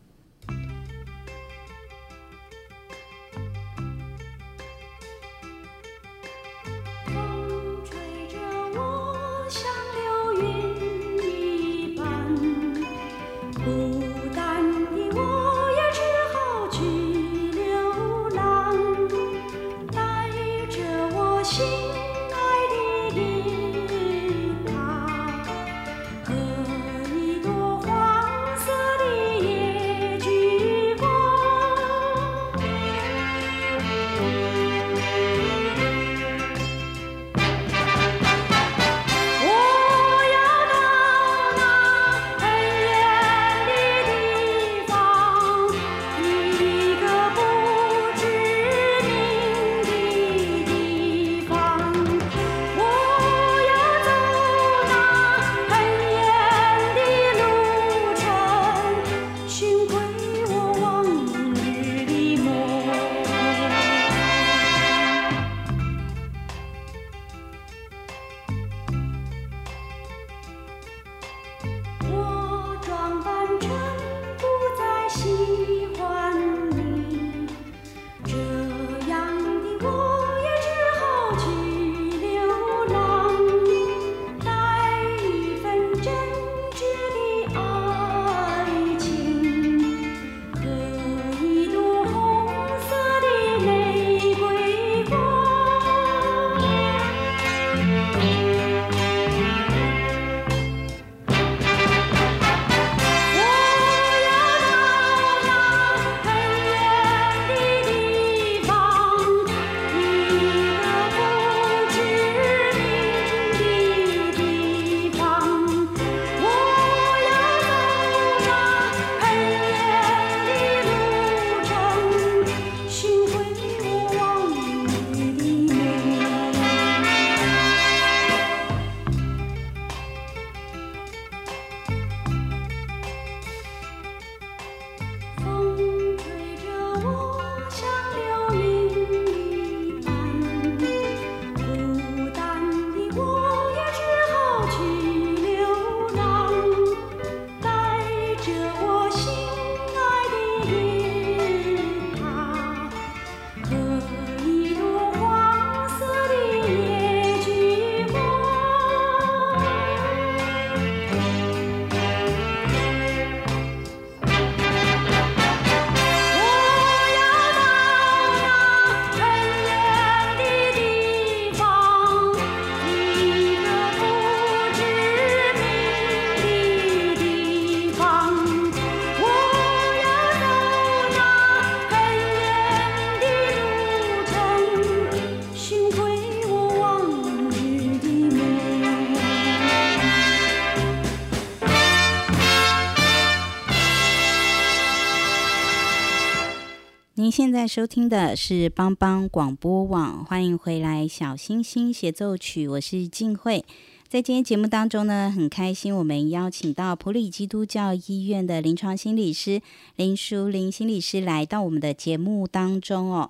[197.66, 203.64] 收听的是帮帮广播网，欢迎回来《小星星协奏曲》，我是静慧。
[204.08, 209.60] 在今天节目当中呢，很开心我们邀请到普里基督教医院的临床心理师
[209.96, 213.28] 林淑玲心理师来到我们的节目当中哦。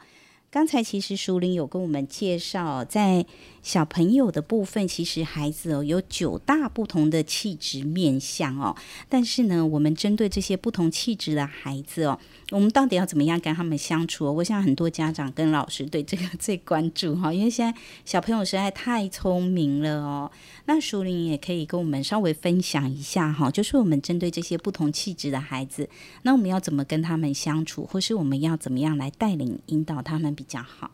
[0.51, 3.25] 刚才其实淑玲有跟我们介绍，在
[3.66, 8.76] 小朋友的部分，其实孩子哦有九大不同的气质面向哦。
[9.09, 12.16] 但是呢，我们针对这些不同气质的孩子哦，
[12.52, 14.33] 我们到底要怎么样跟他们相处？
[14.37, 20.31] 我想很多家长跟老师对这个最关注哈，因为现在小朋友实在太聪明了哦。
[20.66, 25.90] 那淑玲也可以跟我们稍微分享一下哈，就是我们针对这些不同气质的孩子，
[26.22, 30.92] 那我们要怎么跟他们相处，或是我们要怎么样来带领引导他们比较好？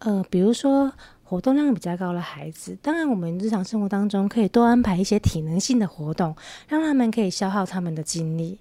[0.00, 0.92] 呃，比如说
[1.32, 6.36] 活动量比较高的孩子，当然我们日常生活当中可以多安排一些体能性的活动，
[6.68, 8.58] 让他们可以消耗他们的精力。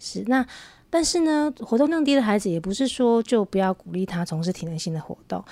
[0.00, 0.46] 是那，
[0.88, 5.44] 但是呢，活动量低的孩子也不是说就不要鼓励他从事体能性的活动。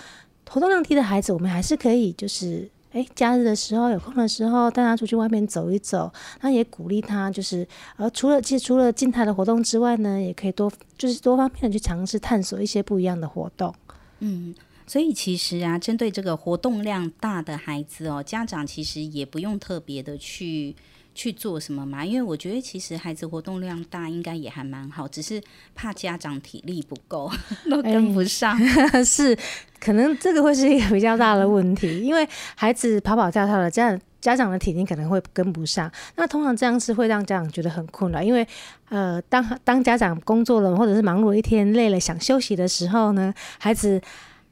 [0.48, 13.74] 活动量低的孩子，我们还是可以就是，诶，假日的时候有空的时候带他出去外面走一走，那也鼓励他就是，呃，除了其实除了静态的活动之外呢，也可以多就是多方面的去尝试探索一些不一样的活动。
[14.20, 14.54] 嗯。
[14.86, 20.76] 所以其实啊，针对这个活动量大的孩子哦，家长其实也不用特别的去
[21.14, 25.42] 去做什么嘛，因为我觉得其实孩子活动量大应该也还蛮好，只是
[25.74, 27.30] 怕家长体力不够，
[27.70, 28.58] 都跟不上。
[28.58, 29.36] 欸、 是，
[29.80, 35.90] 可能这个会是一个比较大的问题，因为孩子跑跑跳跳的，家长家长的体力可能会跟不上。
[36.16, 38.46] 那通常这样是会让家长觉得很困扰，因为
[38.90, 44.02] 呃，当当家长工作了或者是忙碌一天累了想休息的时候呢，孩子。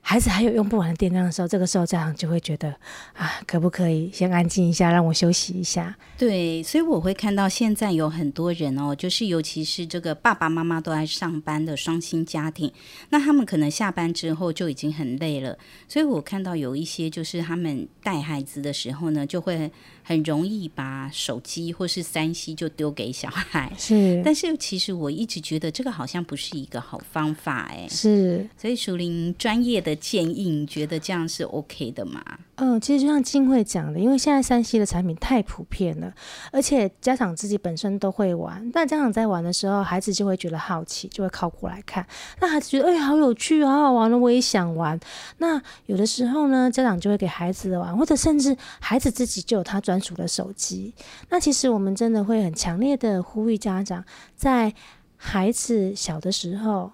[0.05, 2.69] 孩子还有用不完的电量的时候，这个时候家长就会觉得
[3.15, 5.97] 啊，可不可以先安静一下，让我休息一下？
[6.19, 12.71] 对，所以我会看到现在有很多人哦，就是尤其是这个爸爸妈妈都在上班的双薪家庭，
[13.11, 15.57] 那他们可能下班之后就已经很累了，
[15.89, 19.71] 所以我看到有一些就是他们带孩子的时候呢，就会
[20.03, 23.73] 很容易把手机或是三 C 就丢给小孩。
[23.79, 29.97] 是，但是其实我一直觉得这个好像不是一个好方法，哎，是，所以淑玲专业的。
[30.03, 32.21] 建议你觉得这样是 OK 的吗？
[32.57, 36.13] 嗯，其实就像金慧讲的，因为现在三 C 的产品太普遍了，
[36.51, 42.05] 而且家长自己本身都会玩，那家长在玩的时候，孩子就会觉得好奇，就会靠过来看。
[42.41, 44.99] 那孩子觉得哎、欸，好有趣，好好玩了，我也想玩。
[45.39, 50.95] 那有的时候呢，家长就会给孩子玩，或者甚至孩子自己就有他专专属的手机。
[51.29, 54.75] 那其实我们真的会很强烈的呼吁家长，在
[55.17, 56.93] 孩子小的时候。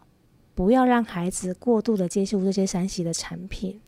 [0.59, 3.81] 不要让孩子过度的接触这些 3C 的产品，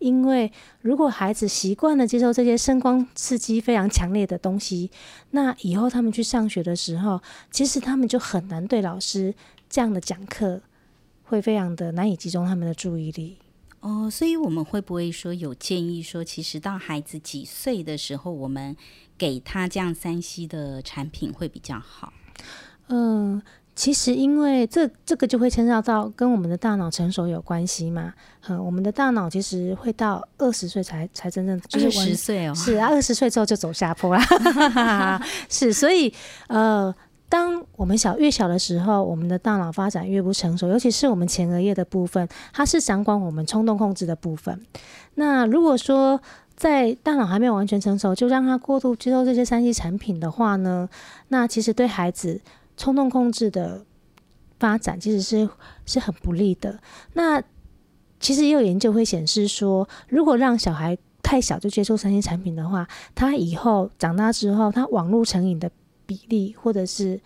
[0.00, 0.50] 因为
[0.80, 4.90] 如果孩子习惯了接受这些声光刺激非常强烈的东西，
[5.30, 9.32] 那以后他们去上学的时候，其实他们就很难对老师
[9.70, 10.62] 这样的讲课
[11.22, 13.38] 会非常的难以集中他们的注意力。
[13.80, 18.76] 哦，所以我们会不会说有建议说，其实到孩子几岁的时候，我们
[19.16, 22.12] 给他这样三 C 的产品会比较好？
[22.88, 23.42] 嗯。
[23.78, 28.14] 其实，因为这这个就会牵涉到跟我们的大脑成熟有关系嘛。
[28.48, 34.22] 嗯，我们的大脑其实会到二十岁才才真正就是二十岁哦，是啊，二十岁之后就走下坡了。
[35.50, 36.10] 是，所以
[36.48, 36.94] 呃，
[37.28, 44.64] 当我们小越小的时候，我们的大脑发展越不成熟，尤其是我们前额叶的部分，它是掌管我们冲动控制的部分。
[45.14, 46.20] 那如果说
[46.54, 50.88] 在大脑还没有完全成熟，就让他过度接受这些三 C 产品的话呢，
[51.28, 52.40] 那其实对孩子。
[52.78, 53.86] 冲动控制的
[54.60, 55.48] 发展其实是
[55.86, 56.78] 是很不利的。
[57.14, 57.42] 那
[58.20, 65.70] 其实也有研究会显示说，如果让小孩太小就接触三 C 产品的话，他以后长大之后，他网络成瘾的
[66.06, 67.20] 比例或者是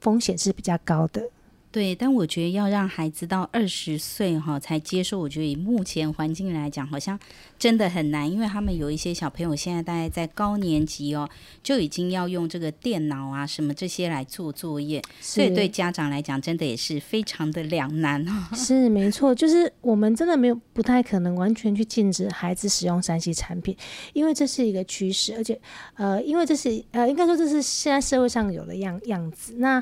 [0.00, 1.30] 风险是比较高的。
[1.78, 7.16] 对，但我觉得要让孩子到二十岁哈才接受，我觉得以目前环境来讲，好像
[7.56, 11.30] 真的很难，因为他们有一些小朋友现在大概在高年级哦，
[11.62, 18.32] 就已经要用这个电脑啊什么这些来做作业，所以对家长来讲，真的也是非常的两难哦。
[18.56, 23.76] 是没错，就是我们真的没有不太可能完全去禁止孩子使用三 C 产品，
[24.14, 25.56] 因为这是一个趋势，而且
[25.94, 29.54] 呃，因为这是呃，应该说这是现在社会上有的样样子。
[29.58, 29.80] 那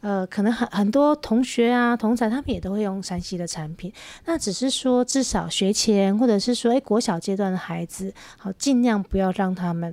[0.00, 3.92] 呃，可能很很多同学啊、同侪他们也都会用山西的产品。
[4.26, 9.92] 那只是说，至少学前或者是说，诶，国小阶段的孩子，好，尽量不要让他们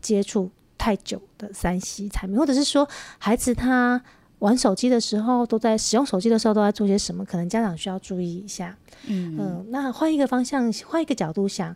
[0.00, 2.86] 接触太久的山西产品，或者是说，
[3.18, 4.02] 孩子他
[4.40, 7.24] 玩手机的时候，都在使用手机的时候都在做些什么？
[7.24, 8.76] 可能家长需要注意一下。
[9.06, 9.66] 嗯嗯。
[9.70, 11.74] 那换一个方向，换一个角度想，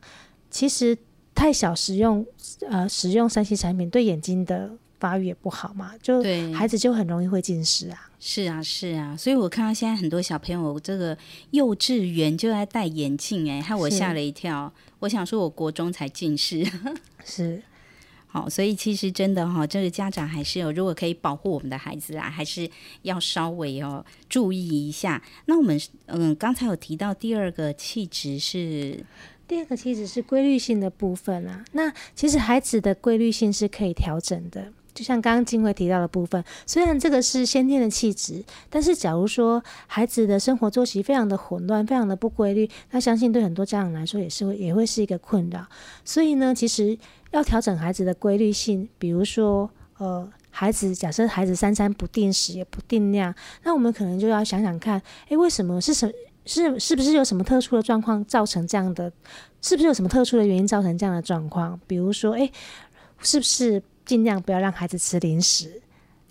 [0.50, 0.96] 其实
[1.34, 2.26] 太小使用
[2.68, 4.70] 呃使用山西产品对眼睛的
[5.00, 6.22] 发育也不好嘛，就
[6.52, 8.08] 孩子就很容易会近视啊。
[8.20, 11.16] 是啊，是啊，所以我看到现在很多小朋友这个
[11.52, 14.72] 幼稚园就在戴眼镜，哎，害我吓了一跳。
[14.98, 16.64] 我想说，我国中才近视，
[17.24, 17.62] 是。
[18.32, 22.70] 好，所以其实真的哈，这个家长还是有，如果可以保护我们的孩子啊，还是
[23.02, 25.20] 要稍微哦注意一下。
[25.46, 29.04] 那我们嗯，刚才有提到第二个气质是，
[29.48, 31.64] 第二个气质是规律性的部分啊。
[31.72, 45.64] 那其实孩子的规律性是可以调整的，就像刚刚金慧提到的部分，虽然这个是先天的气质，但是假如说孩子的生活作息非常的混乱，非常的不规律，那相信对很多家长来说也是会也会是一个困扰。
[46.04, 46.98] 所以呢，其实。
[47.32, 53.32] 要调整孩子的规律性，比如说，呃，孩子假设孩子三餐不定时也不定量，
[53.62, 56.12] 那我们可能就要想想看，诶，为什么是什
[56.44, 59.12] 是是不是有什么特殊的状况造成这样的？
[59.62, 61.78] 是不是有什么特殊的原因造成这样的状况？
[61.86, 62.50] 比如说，诶，
[63.20, 63.80] 是不是
[64.10, 65.80] 尽量不要让孩子吃零食？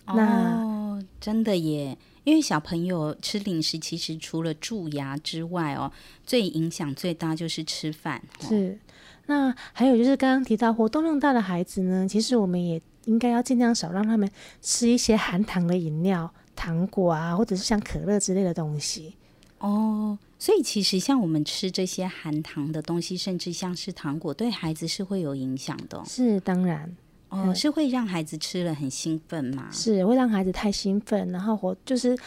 [0.05, 5.89] 那哦，真的耶，因为小朋友吃零食，其实除了蛀牙之外，哦，
[6.25, 8.21] 最影响最大就是吃饭。
[8.41, 8.77] 哦、是。
[9.27, 14.29] 那还有就是刚刚提到活动量大的孩子呢，其实我们也应该要尽量少让他们
[14.61, 19.13] 吃一些含糖的饮料、糖果啊，或者是像可乐之类的东西。
[19.59, 26.03] 哦，所以其实像我们吃这些含糖的东西，甚至像是糖果，对孩子是会有影响的。
[26.05, 26.93] 是当然，
[27.29, 29.67] 哦，嗯、是会让孩子吃了很兴奋吗？
[29.71, 32.17] 是会让孩子太兴奋，然后活就是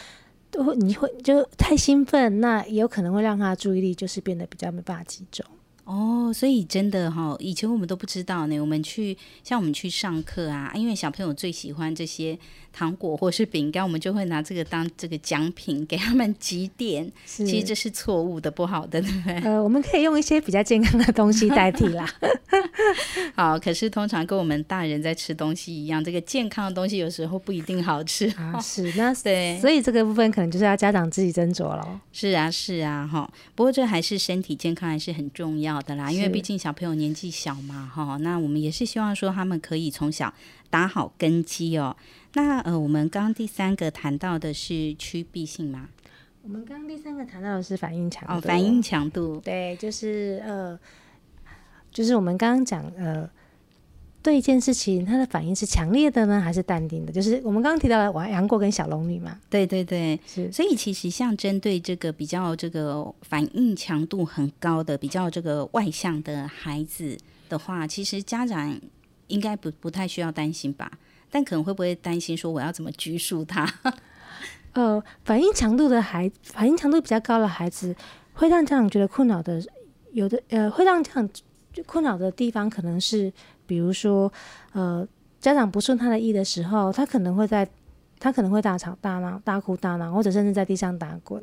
[0.49, 5.45] 都会你会就太兴奋，那也有可能会让他的注意力就是变得比较没办法集中。
[5.85, 8.59] 哦，所以真的哈、哦，以前我们都不知道呢。
[8.59, 12.37] 我们去像我们去上课啊，因为小朋友最喜欢这些
[12.71, 17.11] 糖果或是饼干，我们就会拿这个当这个奖品给他们几点。
[17.25, 19.39] 其实这是错误的，不好的，对不对？
[19.41, 22.07] 呃，我们可以用一些比较健康的东西代替啦。
[23.35, 28.29] 好，可是通常跟我们大人在吃东西一样，这个健康的东西有时候不一定好吃。
[28.37, 32.01] 啊，是那 对，所以这个部分可能就是要家长自己斟酌了。
[32.13, 33.29] 是啊，是啊，哈。
[33.53, 38.17] 不过这还是身体健康还是很重要的啦，因为毕竟小朋友年纪小嘛，哈。
[38.17, 40.33] 那我们也是希望说他们可以从小
[40.69, 41.95] 打好根基哦。
[42.33, 45.89] 那呃，我们刚刚第三个谈到的是趋避性吗？
[46.41, 48.33] 我们刚刚第三个谈到的是反应强度。
[48.33, 50.77] 哦，反应强度，对，就是呃，
[51.91, 53.29] 就是我们刚刚讲呃，
[54.23, 57.11] 对一件事情，他的反应是强烈的呢，还是淡定的？
[57.11, 59.37] 就是我们刚刚提到了王杨过跟小龙女嘛。
[59.49, 60.49] 对对对，是。
[60.49, 67.17] 所以其实像针对这个比较这个反应强度很高的、比较这个外向的孩子
[67.49, 68.79] 的话，其实家长
[69.27, 70.89] 应该不不太需要担心吧？
[71.29, 73.67] 但可能会不会担心说我要怎么拘束他？
[74.71, 77.95] 呃，反应强度的孩，反应强度比较高的孩子，
[78.33, 79.61] 会让家长觉得困扰的，
[80.13, 81.29] 有的呃，会让家长
[81.85, 83.31] 困扰的地方，可能是
[83.65, 84.31] 比如说，
[84.73, 85.07] 呃，
[85.39, 87.67] 家长不顺他的意的时候，他可能会在，
[88.19, 91.41] 他可能会大吵大闹、大哭大闹，或者甚至在地上打滚。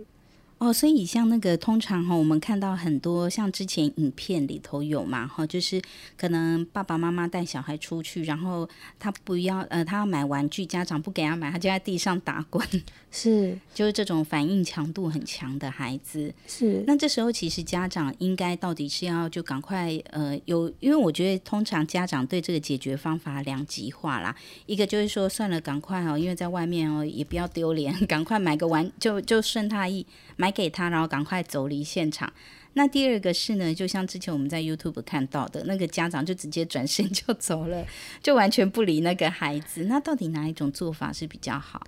[0.61, 5.81] 哦，所以像那个通常哈，我们看到很多像之前影片里头有嘛哈，就是
[6.19, 12.63] 可能爸爸妈妈带小孩出去，然后他不要呃，他要买玩具，家长不给他买，他就在地上打滚，
[13.11, 16.31] 是，就是这种反应强度很强的孩子。
[16.47, 24.37] 是，那这时候其实家长应该到底是要就赶快呃有，因为我觉得通常家长对这个解决方法两极化啦，
[24.67, 30.05] 一个就是说算了，赶快哦，因为在外面哦也不要丢脸， 赶快买个玩就就顺他意
[30.41, 30.51] 买。
[30.51, 32.31] 给他，然后赶快走离现场。
[32.75, 37.87] 那第二个是呢，就像之前我们在 YouTube 看到的那个家长，就直接转身就走了，
[38.23, 39.85] 就完全不理那个孩子。
[39.85, 41.81] 那到底哪一种做法是比较好？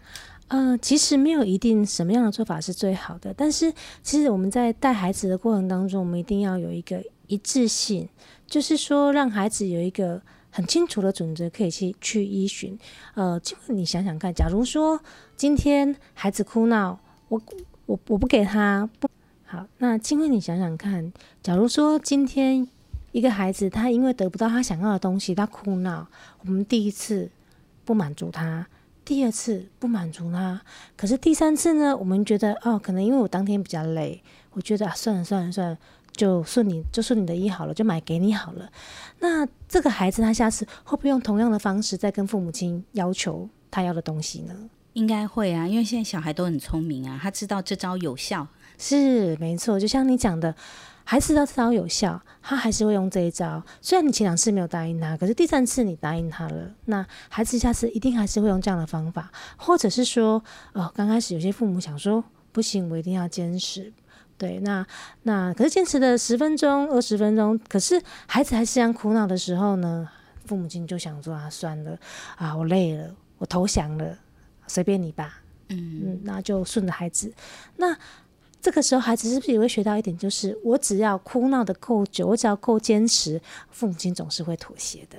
[0.49, 3.35] 呃，其实没有一定什么样的做法是最好的。
[3.37, 3.73] 但是，
[4.03, 8.09] 其实我们在带孩子的过程当中，我们一定要有一个一致性，
[8.47, 12.79] 就是说让孩子有一个很清楚的准则可以去去依循。
[13.15, 15.01] 呃，就你想想看，假如说
[15.37, 17.43] 今天孩子哭闹，我。
[17.87, 19.09] 我我不给他不
[19.45, 21.13] 好，那静慧，你想想看，
[21.43, 22.67] 假如说今天
[23.11, 26.07] 一个孩子他因为得不到他想要的东西，他哭闹，
[26.45, 27.31] 我们第一次
[27.85, 28.67] 不满足他，
[29.05, 30.61] 第二次不满足他，
[30.97, 34.23] 可是第三次呢，我们觉得哦，可能因为我当天比较累，
[34.53, 35.79] 我觉得啊，算了算了算了，
[36.13, 38.71] 就顺你就顺你的意好了，就买给你好了。
[39.19, 44.55] 那这个孩子他下次会不会用同样的方式再跟父母亲要求他要的东西呢？
[44.95, 48.47] 应该会啊，因为现在小孩都很聪明啊，他知道这招有效。
[48.79, 50.55] 是没错，就像你讲的，
[51.05, 53.63] 孩子知道这招有效，他还是会用这一招。
[53.81, 63.93] 虽然你前两次没有答应他，可是第三次你答应他了，那孩子下次一定还是会用这样的方法，或者是说，哦，刚开始有些父母想说，不行，我一定要坚持。
[64.37, 64.85] 对，那
[65.23, 70.09] 那可是坚持了十分钟、二十分钟，可是孩子还是这样苦恼的时候呢？
[70.45, 71.97] 父母亲就想说啊，算了
[72.37, 74.19] 啊，我累了，我投降了，
[74.73, 75.43] 随便你吧。
[75.69, 77.33] 嗯嗯，那就顺着孩子。
[77.77, 77.95] 那
[78.61, 85.19] 这个时候，孩子是不是也会学到一点，就是我只要哭闹的够久，我只要够坚持，父母亲总是会妥协的。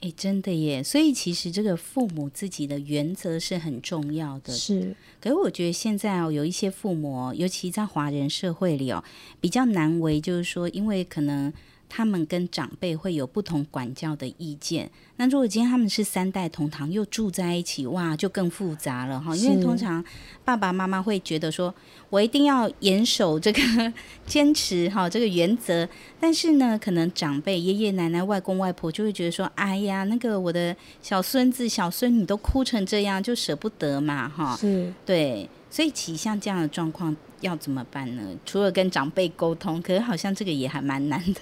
[0.00, 0.82] 哎，真的耶！
[0.82, 4.52] 所以其实这个父母自己的原则是很重要的。
[4.52, 9.02] 是，可是我觉得现在哦，有一些父母，尤其在华人社会里哦，
[9.40, 11.52] 比较难为，就是说，因为可能。
[11.88, 14.90] 他们跟长辈会有不同管教的意见。
[15.16, 19.34] 那如果今天他们是三代同堂，又住在一起，哇，就更复杂了哈。
[19.36, 20.04] 因为通常
[20.44, 21.72] 爸爸妈妈会觉得说，
[22.10, 23.60] 我一定要严守这个
[24.26, 25.88] 坚持哈这个原则。
[26.18, 34.56] 但是呢，可能长辈爷爷奶奶、外公外婆就会觉得说，哎呀，那个我的小孙子、小孙女都哭成这样，就舍不得嘛哈。
[34.56, 35.48] 是，对。
[35.74, 38.22] 所以，其实像这样的状况要怎么办呢？
[38.46, 41.40] 除了跟长辈沟通，可是好像这个也还蛮难的。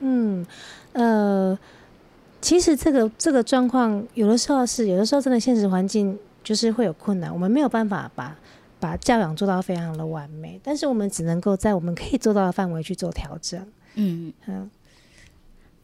[0.00, 0.44] 嗯，
[0.94, 1.56] 呃，
[2.40, 8.36] 其实这个这个状况有的时候是，有的时候真的现实环境就是会有困难，我们没有办法把
[8.80, 13.64] 把教养做到非常的完美，但是我们只能够在我们可以做到的范围去做调整。
[13.94, 14.68] 嗯嗯，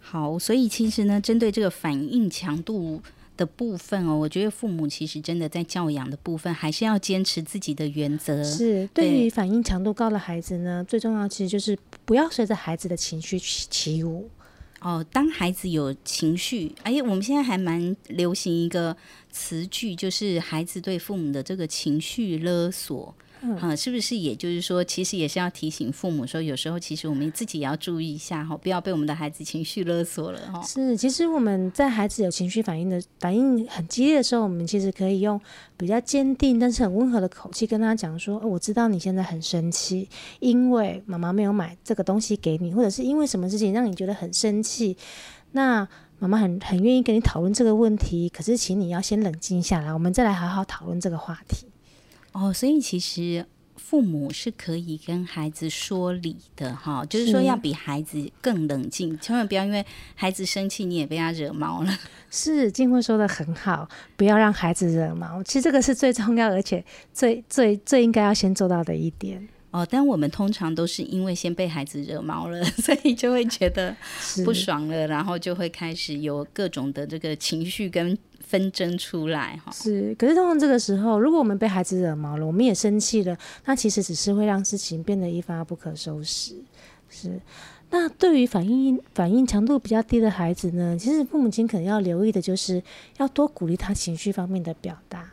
[0.01, 3.01] 好，所以其实呢，针对这个反应强度
[3.39, 8.45] 的部分哦，我觉得父母其实真的在教养的部分还是要坚持自己的原则。
[8.45, 14.29] 是，对于反应强度高的孩子呢，最重要其实就是不要随着孩子的情绪起舞。
[14.81, 18.97] 哦，当孩子有情绪，哎呀，我们现在还蛮流行一个
[19.31, 23.15] 词句，就是孩子对父母的这个情绪勒索。
[23.43, 30.63] 嗯，是不是也就是说，其实也是要提醒父母说，有时候其实我们自己也要注意一下哈，不要被我们的孩子情绪勒索了哈。
[30.63, 35.41] 是，其实我们在孩子有情绪反应的反应很激烈的时候，我们其实可以用
[35.77, 40.09] 比较坚定但是很温和的口气跟他讲说，哦，我知道你现在很生气，
[40.41, 44.97] 因为妈妈没有买这个东西给你，或者是因为什么事情让你觉得很生气。
[45.53, 51.67] 那妈妈很很愿意跟你讨论这个问题，可是请你要先冷静下来，我们再来好好讨论这个话题。
[52.33, 53.45] 哦，所以其实
[53.77, 61.99] 父母是可以跟孩子说理的哈，就是说要比孩子更冷静，千万不要因为孩子生气，你也被他惹毛了。
[62.31, 65.43] 是，静慧说的很好，不要让孩子惹毛。
[65.43, 69.49] 其实这个是最重要，而且最最最应该要先做到的一点。
[69.71, 73.97] 哦，但我们通常都是因为先被孩子惹毛了， 所以就会觉得
[74.45, 78.17] 不爽了，然后就会开始有各种的这个情绪跟。
[78.49, 83.37] 纷争出来哈，是，可是通常这个时候，如果我们被孩子惹毛了，我们也生气了，
[83.67, 86.55] 那其实只是会让事情变得一发不可收拾。
[87.11, 87.39] 是，
[87.91, 92.83] 那对于反应反应强度比较低的孩子呢，其实父母亲可能要留意的就是
[93.19, 95.31] 要多鼓励他情绪方面的表达。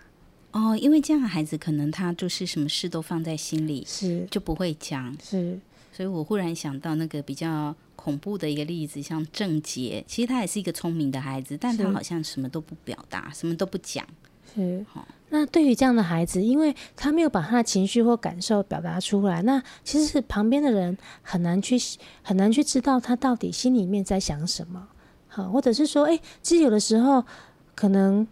[0.51, 5.17] 哦，因为这样的孩子可能他就是什么事都放在心里，是就不会讲。
[5.23, 5.57] 是，
[5.93, 7.73] 所以我忽然想到那个比较。
[7.95, 14.05] 恐怖的一个例子，像郑杰，其实他也是一个聪明的孩子，但他好像什么都不表达，什么都不讲。
[14.53, 15.07] 是，好。
[15.29, 21.77] 那对于这样的孩子，因为他没有把他的情绪或感受表达出来，那其实是旁边的人很难去
[22.21, 24.87] 很难去知道他到底心里面在想什么。
[25.27, 27.23] 好，或者是说，哎，其实有的时候
[27.73, 28.27] 可能。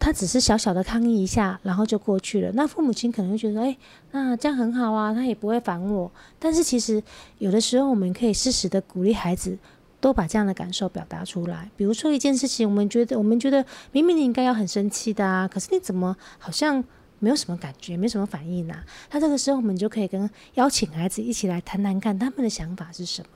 [0.00, 2.52] 他只是小小的抗议一下，然后就过去了。
[2.52, 3.76] 那父母亲可能会觉得，哎，
[4.12, 6.10] 那这样很好啊，他也不会烦我。
[6.38, 7.02] 但是其实
[7.38, 9.58] 有的时候，我们可以适时的鼓励孩子，
[10.00, 11.68] 都把这样的感受表达出来。
[11.76, 16.82] 比如说一件事情，我们觉得我们觉得明明你应该要很生气的啊，可是你怎么好像
[17.18, 18.84] 没有什么感觉，没什么反应啊？
[19.10, 23.28] 那这个时候，我们就可以跟邀请孩子一起来谈谈看，他们的想法是什么？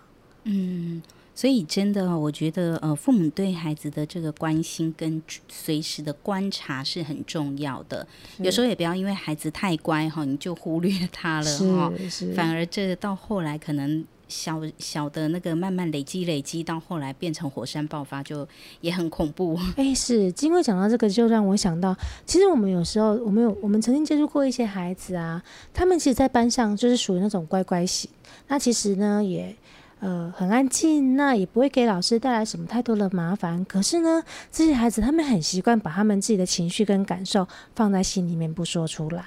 [0.44, 1.02] 嗯。
[1.34, 8.06] 所以，真的，我觉得，呃，父母对孩子的这个关心跟随时的观察是很重要的。
[8.38, 11.92] 有时候也不要因为孩子太乖哈，你就忽略他了哈。
[12.36, 18.46] 反而这到后来可能小小的那个慢慢累积累积，到后来变成火山爆发，就
[18.82, 19.58] 也很恐怖。
[19.76, 28.10] 哎，是，因为讲到这个，就让我想到，其实我们有时候，我们有我们曾经接触过一些孩子啊，他们其实，在班上就是属于那种乖乖型。
[28.48, 29.56] 那其实呢，也。
[30.02, 33.64] 呃，很安静，那也不会给老师带来什么太多的麻烦。
[33.64, 37.46] 可是呢，这些孩子他们很习惯把他们自己的情绪跟感受
[37.76, 39.24] 放在心里面不说出来。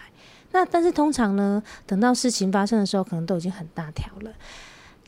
[0.51, 4.33] 那但是通常呢，等到事情发生的时候，可能都已经很大条了。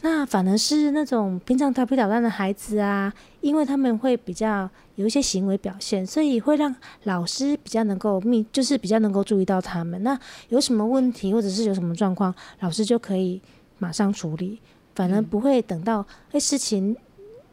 [0.03, 10.01] 那反而是那种平常调皮捣蛋的孩子啊，因为他们会比较有一些行为表现，所以会让老师比较能够密，就是比较能够注意到他们。
[10.01, 13.41] 那有什么问题或者是有什么状况，老师就可以
[13.79, 14.61] 马上处理。
[14.97, 16.97] 反而不会等到哎事情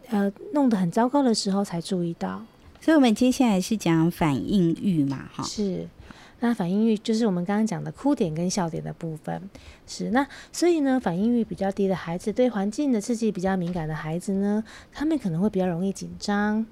[0.08, 2.42] 呃弄得很糟糕的时候才注意到，
[2.80, 5.86] 所以我们接下来是讲反应欲嘛，哈，是，
[6.40, 9.50] 那反应欲就是我们刚刚讲的哭点跟笑点的部分，
[9.86, 16.64] 是那所以呢，反应欲比较低的孩子，对环境的刺激比较敏感的孩子呢，他们可能会比较容易紧张。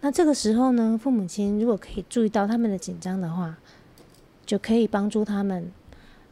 [0.00, 3.54] 那这个时候呢，父母亲如果可以注意到他们的紧张的话，
[4.46, 5.70] 就可以帮助他们，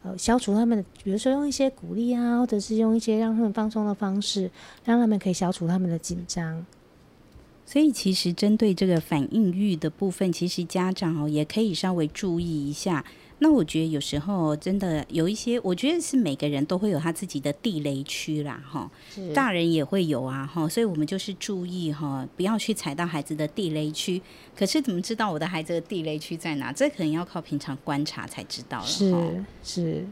[0.03, 4.51] 呃，消除他们的，比如说用一些鼓励啊，或者是用一些让他们放松的方式，
[4.83, 6.65] 让他们可以消除他们的紧张。
[7.65, 13.05] 所以，其实针对这个反应欲的部分，其实家长哦也可以稍微注意一下。
[13.43, 18.89] 那我觉得有时候真的有一些，我觉得是每个人都会有他自己的地雷区啦，哈，
[19.35, 24.21] 大人也会有啊，哈，所以我们就是注意哈，不要去踩到孩子的地雷区。
[24.55, 26.71] 可是怎么知道我的孩子的地雷区在哪？
[26.71, 28.85] 这可能要靠平常观察才知道了。
[28.85, 30.07] 是是。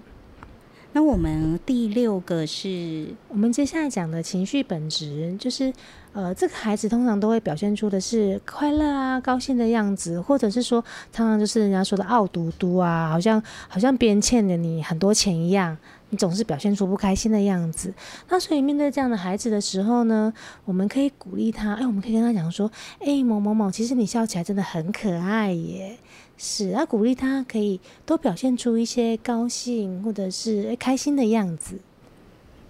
[0.93, 5.73] 那我们第六个是我们接下来讲的情绪本质，就是。
[6.13, 15.77] 呃，这个孩子通常都会表现出的是快乐啊、高兴的样子，或者是说，常常就是人家说的傲嘟嘟啊，好像好像别人欠了你很多钱一样，
[16.09, 17.93] 你总是表现出不开心的样子。
[18.27, 20.33] 那所以面对这样的孩子的时候呢，
[20.65, 22.69] 我们可以鼓励他，哎，我们可以跟他讲说，
[22.99, 25.97] 哎，某某某，其实你笑起来真的很可爱耶。
[26.43, 31.79] 是，啊鼓励他可以多表现出一些高兴或者是开心的样子。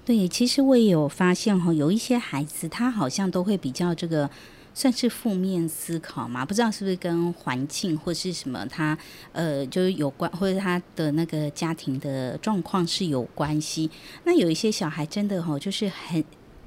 [0.04, 4.30] 对，其实我也有发现哈，有一些孩子他好像都会比较这个
[4.74, 8.98] 算是负面思考嘛，不知道是不是跟环境或是什么他
[9.32, 13.90] 呃就是有关，或者他的那个家庭的状况是有关系。
[14.26, 16.22] 那有一些小孩真的哈，就是很。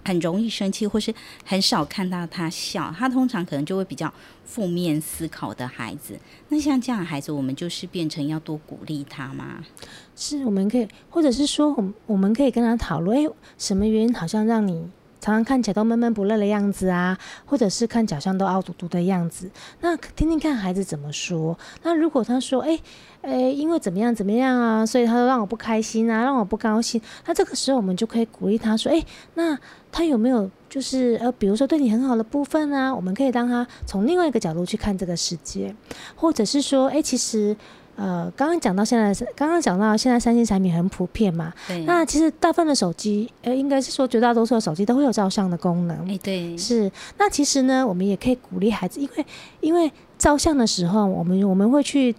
[0.04, 4.12] 很容易生气，或是很少看到他笑，他通常可能就会比较
[4.44, 6.18] 负面思考的孩子。
[6.48, 9.64] 那像这样的孩子，我们就是变成要多鼓励他吗？
[10.14, 14.88] 是，我们可以，或者是说，我我们可以跟他讨论，哎，什么原因好像让你
[15.24, 19.50] 常常看起来都闷闷不乐的样子啊，或者是看脚上都凹嘟嘟的样子？
[19.80, 21.58] 那听听看孩子怎么说。
[21.82, 22.78] 那如果他说，诶……
[23.22, 27.00] 诶，因为怎么样怎么样啊，所以他都让我不开心啊，让我不高兴。
[27.24, 29.02] 那这个时候我们就可以鼓励他说：“诶，
[29.32, 29.58] 那
[29.90, 32.94] 他有没有就是呃，比如说对你很好的部分啊？
[32.94, 35.74] 我们可以让他从另外一个角度去看这个世界，
[36.14, 37.56] 或者是说，诶，其实
[37.96, 41.52] 呃，刚刚讲到现在，刚刚讲到现在三星产品很普遍嘛。
[41.68, 41.84] 对。
[41.84, 45.96] 那其实大部分的手机，呃，应该是说绝大多数的手机都会有照相的功能。
[46.08, 46.56] 哎，对。
[46.58, 46.90] 是。
[47.18, 49.26] 那其实呢，我们也可以鼓励孩子，因为
[49.60, 52.14] 因为照相的时候，我们我们会去。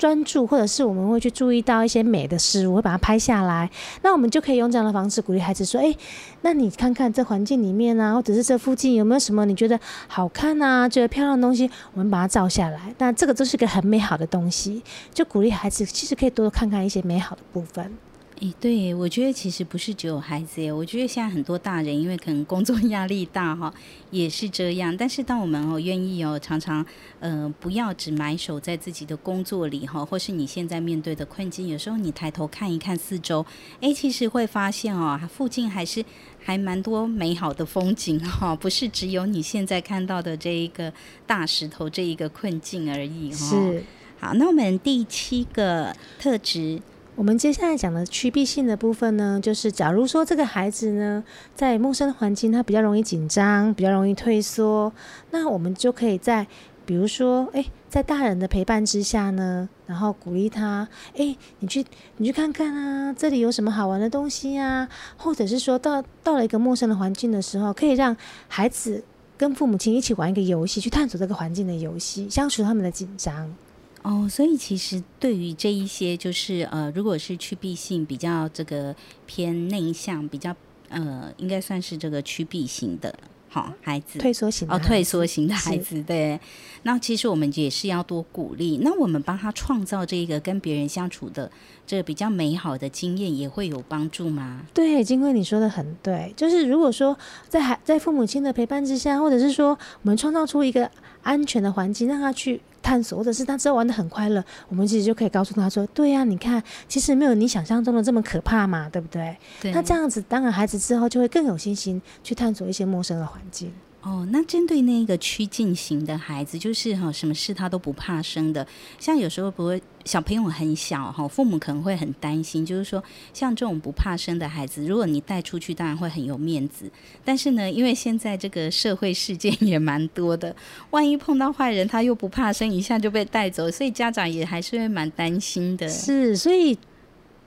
[0.00, 3.70] 专注，或者是我们会去注意到一些美的事物，会把它拍下来。
[4.00, 5.94] 那我们就可以用这样的方式鼓励孩子说：“诶，
[6.40, 9.78] 那你看看这环境里面啊，或者是这附近有没有什么你觉得
[10.08, 12.94] 好看啊，觉得漂亮的东西，我们把它照下来。
[12.96, 14.82] 那这个都是个很美好的东西，
[15.12, 17.92] 就鼓励孩子其实可以多多看看一些美好的部分。”
[18.40, 23.70] 诶，对，我觉得其实不是只有孩子耶，我觉得现在很多大人因为可能工作 压力大哈，
[24.10, 24.96] 也是这样。
[24.96, 26.84] 但是当我们哦愿意哦，常常
[27.18, 33.44] 呃不要只埋首在自己的工作里哈，或是你现在面对的困境，有时候你抬头看一看四周，
[33.80, 36.02] 诶，其实会发现哦，附近还是
[36.42, 40.90] 还蛮多美好的风景哈，不是只有你现在看到的这一个
[41.26, 43.36] 大石头这一个困境而已哈。
[43.36, 43.84] 是，
[44.18, 46.80] 好，那我们第七个特质。
[47.20, 51.22] 我们接下来讲的趋避性的部分呢，就是假如说这个孩子呢，
[51.54, 54.90] 在陌生的环境，他比较容易紧张，比较容易退缩，
[55.30, 56.46] 那我们就可以在，
[56.86, 61.84] 比如说，诶，在大人的陪伴之下呢，然后鼓励他，诶，你去，
[62.16, 68.16] 你去看看啊，这里有什么好玩的东西啊，或者是说到到了一个陌生的环境的时候，可以让
[68.48, 69.04] 孩子
[69.36, 73.54] 跟父母亲一起玩一个游戏，去探索这个环境的游戏，消除他们的紧张。
[74.02, 78.94] 哦，所以其实对于这一些，就是呃，如果是趋避性比较这个
[79.26, 80.56] 偏内向，比较
[80.88, 83.14] 呃，应该算是这个趋避型的，
[83.48, 86.40] 好、哦、孩子，退缩型哦，退缩型的孩子，对。
[86.82, 91.52] 那其实我们也是要多鼓励，那我们帮他创造这个跟别人相处的
[91.86, 94.62] 这个比较美好的经验，也会有帮助吗？
[94.72, 97.14] 对，金辉你说的很对，就是如果说
[97.50, 100.90] 在孩在父母亲的陪伴之下，或者是说我们创造出一个
[101.22, 102.60] 安全的环境，让他去。
[102.82, 109.70] 探索，或者是他只要玩的很快乐，我们其实就可以告诉他说：“对呀、啊，你看，其实没有你想象中的这么可怕嘛，对不对？”对。
[109.70, 113.70] 那这样子，当然孩子之后就会更有信心去探索一些陌生的环境。
[114.00, 118.66] 哦，那针对那个趋近型的孩子，就是哈，什么事他都不怕生的。
[118.98, 126.90] 像有时候不会，小朋友很小哈，父母可能会很担心，就是说，像这种不怕生的孩子，如果你带出去，当然会很有面子。
[127.24, 130.54] 但是呢，因为现在这个社会事件也蛮多的，
[130.90, 135.88] 万一碰到坏人，他又不怕生，一下就被带走，所以家长也还是会蛮担心的。
[135.88, 136.78] 是，所以。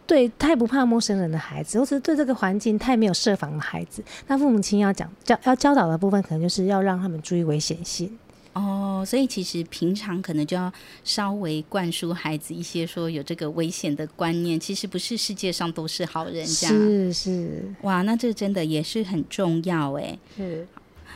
[0.06, 8.14] 对，太不怕陌生人的孩子，或是对这个环境太没有设防的孩子，那父母亲要讲教要教导的部分，可能就是要让他们注意危险性。
[8.54, 10.72] 哦，所以其实平常可能就要
[11.04, 14.60] 稍微灌输孩子一些说有这个危险的观念。
[14.60, 17.74] 其实不是世界上都是好人，这样是是。
[17.82, 20.18] 哇，那这真的也是很重要哎。
[20.38, 20.68] 是。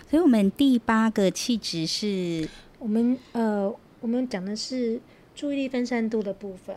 [0.09, 2.47] 所以我们第八个气质是
[2.79, 4.99] 我们呃，我们讲的是
[5.35, 6.75] 注意力分散度的部分。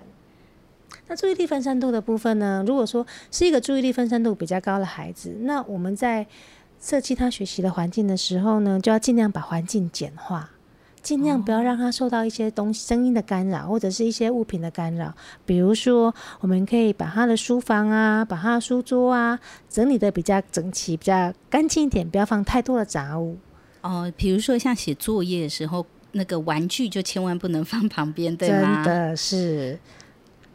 [1.07, 2.65] 那注意力分散度的部分呢？
[2.67, 6.27] 如果说是一个注意力分散度比较高的孩子，那我们在
[6.81, 10.51] 设计他学习的环境的时候呢，就要尽量把环境简化，
[11.03, 15.15] 尽量不要让他受到一些东西声音的干扰，或者是一些物品的干扰。
[15.45, 23.37] 比如说，我们可以把他的书房啊，把他的书桌啊整理的比较整齐、比较干净一点，不要放太多的杂物。
[23.83, 28.83] 哦，比如说像写作业的时候，那个玩具就千万不能放旁边，对吗？
[28.85, 29.79] 真的是。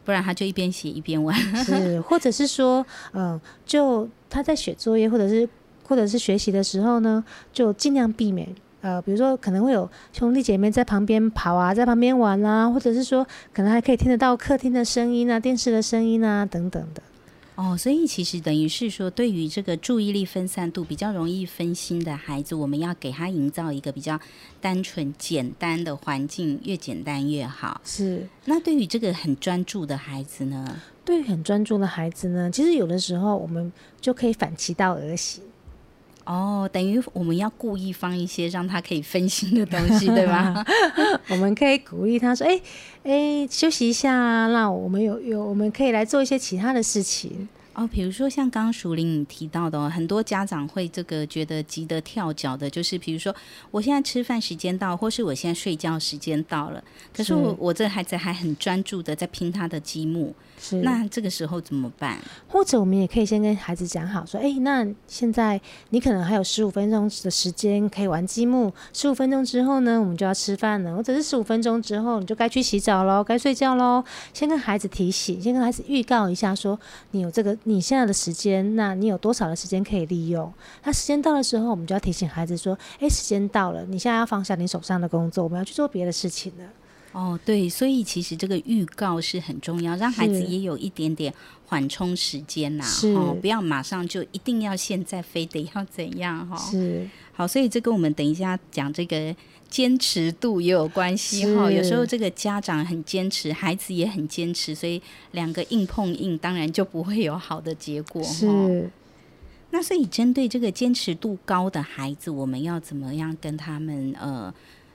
[0.04, 5.48] 不然他就一边写一边玩，是，或者是说，嗯，就他在写作业或者是
[5.86, 8.48] 或者是学习的时候呢，就尽量避免，
[8.80, 17.02] 呃，比如说可能会有兄弟姐妹在旁边跑啊，在旁边玩啊，或者是说可能还可以听得到客厅的声音啊、电视的声音啊等等的。
[17.54, 24.20] 哦，所以其实等于是说，对于这个注意力分散度比较容易分心的孩子，我们要给他营造一个比较
[24.60, 27.80] 单纯、简单的环境，越简单越好。
[27.82, 28.28] 是。
[28.44, 30.82] 那对于这个很专注的孩子呢？
[31.02, 33.72] 对于很专注的孩子呢，其实有的时候我们
[34.02, 35.42] 就可以反其道而行。
[36.26, 40.64] 哦，等于我们要故意放一些让他可以分心的东西，对吧？
[41.30, 42.60] 我们可以鼓励他说：“哎、
[43.04, 44.12] 欸、哎，休息一下，
[44.48, 53.34] 那我们有有，我们可以来做一些其他的事情。”哦，比如说像刚刚淑玲你提到的，哦很多家长会这个觉得急得跳脚的，就是比如说
[53.70, 60.34] 我现在吃饭时间到，或是我现在睡觉时间到了，可是我是我这孩子还很专注的在拼他的积木。
[60.58, 62.18] 是，那这个时候怎么办？
[62.48, 65.60] 或者我们也可以先跟孩子讲好，说，哎，那现在
[65.90, 74.02] 你可能还有十五分钟的时间可以玩积木，十五分钟之后呢，我们就要吃饭了，或者是十五分钟之后你就该去洗澡喽，该睡觉喽。
[74.32, 80.52] 先跟孩子提醒，先跟孩子预告一下，说你有这个你现在的时间，那你有多少的时间可以利用？
[80.84, 86.64] 那时间到的时候，我们就要提醒孩子说，哎，时间到了，你现在要放下你手上的工作，我们要去做别的事情了。
[87.10, 92.84] 哦，对，所以其实这个预告是很重要，让孩子也有一点点缓冲时间呐，
[93.16, 96.56] 哦，不要马上就一定要现在非得要怎样哈。
[96.56, 99.34] 是，好，所以这跟我们等一下讲这个
[99.68, 101.70] 坚持度也有关系哈。
[101.70, 105.00] 有时候这个家长很坚持，孩子也很坚持，所以
[105.32, 108.22] 两个硬碰硬，当然就不会有好的结果。
[108.22, 108.90] 是，
[109.70, 114.52] 那所以针对这个坚持度高的孩子，我们要怎么样跟他们呃？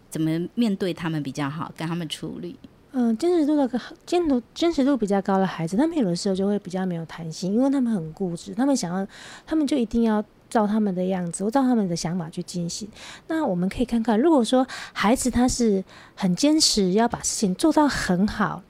[0.09, 2.53] 怎么面对他们比较好，跟他们处理？
[2.91, 9.07] 嗯、呃，坚持度的坚度坚持度比较高的孩子，他们有的时候就会比较没有弹性，因为他们很固执，他们想要，
[9.47, 10.21] 他们就一定要
[10.51, 12.87] 照他们的样子，我照他们的想法去进行。
[13.27, 15.83] 那我们可以看看，如果说孩子他是
[16.13, 18.61] 很坚持要把事情做到很好，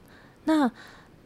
[0.45, 0.71] 那。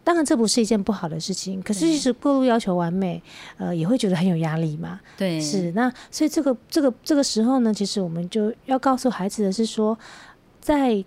[0.05, 1.59] 当然，这不是一件不好的事情。
[1.63, 3.19] 可是，其实过度要求完美，
[3.57, 4.99] 呃，也会觉得很有压力嘛。
[5.17, 9.97] 对，是那，所以这个这个这个时候呢，其实我们就要告诉孩子的是说，
[10.61, 11.03] 在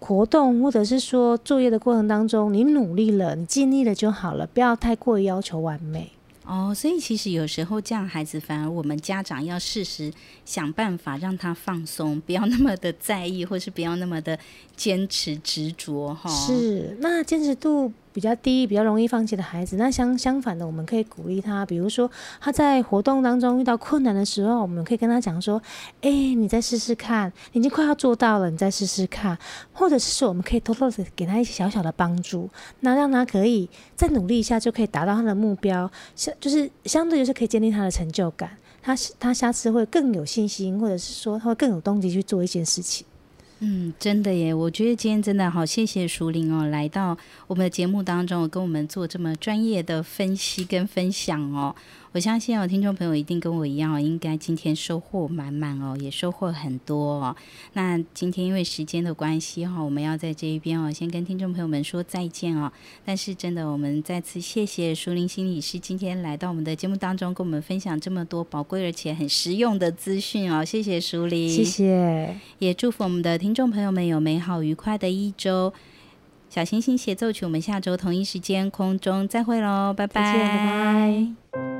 [0.00, 6.10] 活动或者是说作业的过程当中，你努力了，你尽力了就好了，不要太过于要求完美。
[6.46, 10.12] 哦，所以其实有时候这样孩子，反而我们家长要适时
[10.44, 14.38] 想办法让他放松，不要那么的在意，或是不要那么的
[14.76, 16.30] 坚持执着哈。
[16.30, 22.10] 是，那坚持度比较低、比较容易放弃的孩子，那相相反的，我们可以鼓励他，比如说
[22.40, 25.60] 他在活动当中遇到困难的时候，我们可以跟他讲说
[26.00, 29.36] ：“哎，你再试试看，你已经快要做到了，你再试试看。”
[29.70, 32.48] 或者是说，我们可以偷偷的给他一些小小的帮助，
[32.80, 35.90] 那让他可以再努力一下，就可以达到他的目标。
[36.14, 43.06] 相就是相对就是可以建立他的成就感，他他下次会更有信心，或者是说他会更有动机去做一件事情。
[43.60, 51.74] 嗯，真的耶，我觉得今天真的好，谢谢淑玲哦，来到我们的节目当中，跟我们做这么专业的分析跟分享哦。
[52.16, 57.36] 我相信哦，听众朋友一定跟我一样哦，应该今天收获满满哦，也收获很多哦。
[57.74, 62.72] 那今天因为时间的关系哈，我们要在这一边哦，先跟听众朋友们说再见哦。
[63.04, 70.64] 但是真的，我们再次谢谢舒林心理师今天来到我们的节目当中，跟我们分享这么多宝贵而且很实用的资讯哦。
[70.64, 75.70] 谢谢舒林，谢谢，也祝福我们的听众朋友们有美好愉快的一周。
[76.48, 81.75] 小星星协奏曲，我们下周同一时间空中再会喽，拜拜，拜拜。